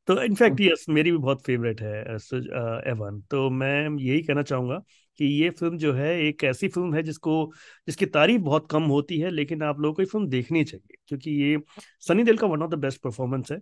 तो 0.09 0.23
इनफैक्ट 0.23 0.61
यस 0.61 0.87
मेरी 0.89 1.11
भी 1.11 1.19
बहुत 1.19 1.43
फेवरेट 1.45 1.81
है 1.81 1.95
एवन 2.91 3.21
तो 3.31 3.49
मैं 3.51 3.99
यही 4.01 4.23
कहना 4.23 4.43
चाहूँगा 4.43 4.83
कि 5.19 5.25
ये 5.35 5.51
फ़िल्म 5.51 5.79
जो 5.79 5.93
है 5.95 6.11
एक 6.21 6.45
ऐसी 6.45 6.69
फ़िल्म 6.69 6.95
है 6.95 7.03
जिसको 7.03 7.35
जिसकी 7.89 8.07
तारीफ़ 8.09 8.43
बहुत 8.43 8.67
कम 8.71 8.83
होती 8.87 9.19
है 9.21 9.31
लेकिन 9.31 9.63
आप 9.63 9.81
लोगों 9.81 9.95
को 9.95 10.03
ये 10.03 10.07
फ़िल्म 10.07 10.29
देखनी 10.29 10.65
चाहिए। 10.65 10.97
क्योंकि 11.09 11.31
ये 11.43 11.59
सनी 12.03 12.25
देओल 12.25 12.37
का 12.39 12.47
one 12.47 12.63
of 12.63 12.71
the 12.71 12.75
best 12.79 13.01
performance 13.03 13.53
है। 13.53 13.59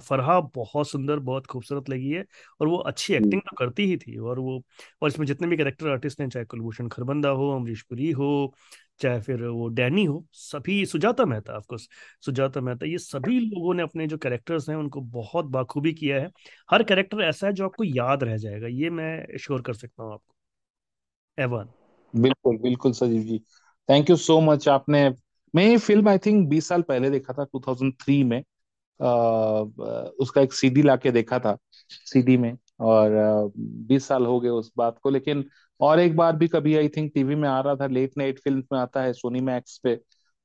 फरहा 0.00 0.38
बहुत 0.54 0.88
सुंदर 0.88 1.18
बहुत 1.20 1.46
खूबसूरत 1.46 1.90
लगी 1.90 2.10
है 2.10 2.24
और 2.60 2.68
वो 2.68 2.76
अच्छी 2.84 3.14
एक्टिंग 3.14 3.40
तो 3.42 3.56
करती 3.56 3.86
ही 3.86 3.96
थी 3.98 4.16
और 4.18 4.38
वो 4.40 4.62
और 5.02 5.08
इसमें 5.08 5.26
जितने 5.26 5.48
भी 5.48 5.56
कैरेक्टर 5.56 5.88
आर्टिस्ट 5.88 6.20
हैं 6.20 6.28
चाहे 6.28 6.44
कुलभूषण 6.46 6.88
खरबंदा 6.88 7.28
हो 7.32 7.50
अमरीश 7.56 7.82
पुरी 7.82 8.10
हो 8.12 8.30
चाहे 9.00 9.20
फिर 9.20 9.42
वो 9.44 9.68
डैनी 9.70 10.04
हो 10.04 10.24
सभी 10.34 10.84
सुजाता 10.86 11.24
मेहता 11.24 11.56
ऑफकोर्स 11.56 11.88
सुजाता 12.22 12.60
मेहता 12.60 12.86
ये 12.86 12.98
सभी 13.00 13.38
लोगों 13.40 13.74
ने 13.74 13.82
अपने 13.82 14.06
जो 14.06 14.18
कैरेक्टर्स 14.18 14.68
हैं 14.68 14.76
उनको 14.76 15.00
बहुत 15.12 15.46
बाखूबी 15.50 15.92
किया 15.94 16.20
है। 16.20 16.30
हर 16.70 16.82
कैरेक्टर 16.84 17.22
ऐसा 17.24 17.46
है 17.46 17.52
जो 17.52 17.64
आपको 17.64 17.84
याद 17.86 18.24
रह 18.24 18.36
जाएगा। 18.38 18.66
ये 18.68 18.90
मैं 18.92 19.38
श्योर 19.38 19.62
कर 19.62 19.74
सकता 19.74 20.02
हूँ 20.02 20.12
आपको। 20.12 20.33
एवन 21.38 21.68
बिल्कुल 22.14 22.56
बिल्कुल 22.58 22.92
Sajeev 22.92 23.22
ji. 23.22 23.38
Thank 23.88 24.10
you 24.10 24.16
so 24.16 24.40
much 24.40 24.68
आपने 24.68 25.08
मैं 25.54 25.64
ये 25.64 25.76
फ़िल्म 25.78 26.08
आई 26.08 26.18
थिंक 26.18 26.48
बीस 26.48 26.68
साल 26.68 26.82
पहले 26.82 27.10
देखा 27.10 27.32
था 27.32 27.44
2003 27.46 28.22
में। 28.24 28.38
आ, 29.00 29.06
उसका 30.20 30.40
एक 30.40 30.52
सीडी 30.52 30.82
लाके 30.82 31.10
देखा 31.12 31.38
था 31.40 31.56
सीडी 32.06 32.36
में 32.36 32.56
और 32.82 33.10
बीस 33.88 34.06
साल 34.08 34.26
हो 34.26 34.38
गए 34.40 34.48
उस 34.50 34.72
बात 34.78 34.98
को 35.02 35.10
लेकिन 35.10 35.44
और 35.80 36.00
एक 36.00 36.16
बार 36.16 36.36
भी 36.36 36.48
कभी 36.48 36.76
आई 36.76 36.88
थिंक 36.88 37.12
टीवी 37.14 37.34
में 37.34 37.48
आ 37.48 37.60
रहा 37.60 37.76
था 37.76 37.86
लेट 37.88 38.12
नाइट 38.18 38.38
फ़िल्म 38.40 38.62
में 38.72 38.78
आता 38.80 39.02
है 39.02 39.12
सोनी 39.12 39.40
मैक्स 39.42 39.78
पे 39.78 39.94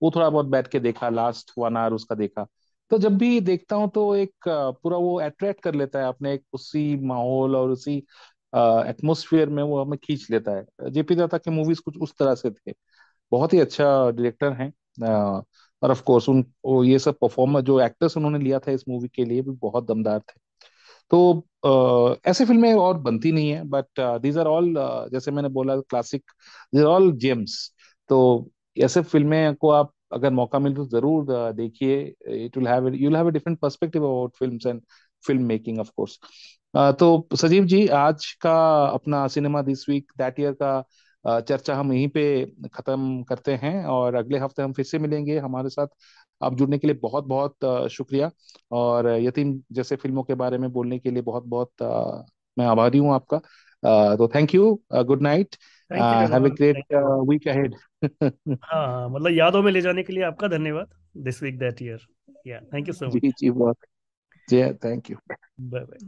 वो 0.01 0.11
थोड़ा 0.15 0.29
बहुत 0.29 0.45
बैठ 0.47 0.67
के 0.67 0.79
देखा 0.79 1.09
लास्ट 1.09 1.51
वन 1.57 1.77
आवर 1.77 1.93
उसका 1.93 2.15
देखा। 2.15 2.45
तो 2.91 2.97
जब 2.97 3.17
भी 3.17 3.39
देखता 3.41 3.75
हूँ 3.75 3.89
तो 3.91 4.15
एक 4.15 4.33
पूरा 4.47 4.97
वो 4.97 5.19
अट्रैक्ट 5.21 5.61
कर 5.63 5.75
लेता 5.75 5.99
है 5.99 6.05
अपने 6.05 6.33
एक 6.33 6.43
उसी 6.53 6.95
माहौल 7.03 7.55
और 7.55 7.69
उसी 7.69 8.03
एटमोसफियर 8.53 9.49
में 9.49 9.61
वो 9.63 9.83
हमें 9.83 9.97
खींच 10.03 10.27
लेता 10.31 10.51
है। 10.51 10.91
जेपी 10.91 11.15
दत्ता 11.15 11.37
के 11.37 11.51
मूवीज़ 11.51 11.81
कुछ 11.85 11.97
उस 11.99 12.13
तरह 12.19 12.35
से 12.35 12.51
थे। 12.51 12.73
बहुत 13.31 13.53
ही 13.53 13.59
अच्छा 13.59 13.85
डायरेक्टर 14.11 14.53
हैं। 14.53 14.71
और 15.81 15.91
ऑफ़ 15.91 16.01
कोर्स 16.03 16.27
उन, 16.29 16.43
वो 16.65 16.83
ये 16.83 16.99
सब 16.99 17.17
परफॉर्मर 17.21 17.61
जो 17.63 17.79
एक्टर्स 17.81 18.17
उन्होंने 18.17 18.39
लिया 18.39 18.59
था 18.59 18.71
इस 18.71 18.83
मूवी 18.89 19.07
के 19.15 19.25
लिए 19.25 19.41
भी 19.41 19.51
बहुत 19.61 19.87
दमदार 19.87 20.19
थे। 20.21 20.39
तो 21.11 21.45
ऐसे 22.27 22.45
फ़िल्में 22.45 22.73
और 22.75 22.97
बनती 22.99 23.31
नहीं 23.31 23.49
है 23.51 23.63
बट 23.69 23.99
दीज 24.21 24.37
आर 24.37 24.47
ऑल 24.47 24.73
जैसे 25.13 25.31
मैंने 25.31 25.49
बोला 25.49 25.75
classic 25.81 26.23
these 26.73 26.81
are 26.81 26.87
all 26.87 27.11
gems 27.19 27.57
तो 28.09 28.19
ऐसे 28.77 29.01
फ़िल्में 29.03 29.55
को 29.55 29.69
आप 29.71 29.93
अगर 30.13 30.31
मौका 30.33 30.59
मिले 30.59 30.75
तो 30.75 30.85
ज़रूर 30.87 31.25
देखिए। 31.53 31.99
It 32.45 32.57
will 32.57 32.67
have 32.67 32.87
you 32.95 33.15
have 33.15 33.27
a 33.27 33.31
different 33.31 33.59
perspective 33.59 34.03
about 34.03 34.35
films 34.37 34.65
and 34.65 34.81
film 35.23 35.43
making 35.45 35.79
of 35.79 35.91
course 35.95 36.19
तो 36.73 37.27
सजीव 37.35 37.65
जी 37.65 37.87
आज 37.97 38.25
का 38.41 38.51
अपना 38.87 39.27
cinema 39.27 39.61
this 39.61 39.87
week 39.89 40.11
that 40.17 40.39
year 40.39 40.53
का 40.61 41.39
चर्चा 41.41 41.75
हम 41.75 41.91
यहीं 41.93 42.07
पे 42.09 42.23
खत्म 42.73 43.21
करते 43.23 43.53
हैं 43.55 43.73
और 43.87 44.15
अगले 44.15 44.37
हफ़्ते 44.39 44.61
हम 44.61 44.73
फिर 44.73 44.85
से 44.85 44.99
मिलेंगे 44.99 45.37
हमारे 45.39 45.69
साथ। 45.69 45.87
आप 46.41 46.55
जुड़ने 46.55 46.77
के 46.77 46.87
लिए 46.87 46.95
बहुत 46.97 47.25
बहुत 47.27 47.89
शुक्रिया 47.91 48.29
और 48.71 49.07
यतीम 49.11 49.59
जैसे 49.71 49.95
फ़िल्मों 49.95 50.23
के 50.23 50.33
बारे 50.35 50.57
में 50.57 50.71
बोलने 50.71 50.99
के 50.99 51.11
लिए 51.11 51.21
बहुत 51.23 51.43
बहुत 51.45 51.81
अ, 51.81 52.23
मैं 52.57 52.65
आभारी 52.65 52.97
हूँ 52.97 53.13
आपका। 53.13 53.37
अ, 53.37 54.15
तो 54.17 54.27
thank 54.35 54.55
you 54.55 54.73
good 55.05 55.21
night 55.21 55.55
have 55.91 56.21
an 56.35 56.49
great 56.51 56.93
week 57.29 57.47
ahead 57.47 57.75
हाँ 58.63 59.09
मतलब 59.09 59.31
यादों 59.31 59.61
में 59.63 59.71
ले 59.71 59.81
जाने 59.81 60.03
के 60.03 60.13
लिए 60.13 60.23
आपका 60.23 60.47
धन्यवाद 60.47 60.87
दिस 61.23 61.41
वीक 61.43 61.57
दैट 61.59 61.81
ईयर 61.81 62.07
या 62.45 62.59
थैंक 62.73 62.87
यू 62.87 62.93
सो 62.93 63.09
मच 63.11 63.15
जी 63.15 63.31
जी 63.31 63.49
बहुत। 63.51 63.77
जी 64.47 64.63
थैंक 64.85 65.11
यू 65.11 65.17
बाय 65.61 65.83
बाय 65.83 65.99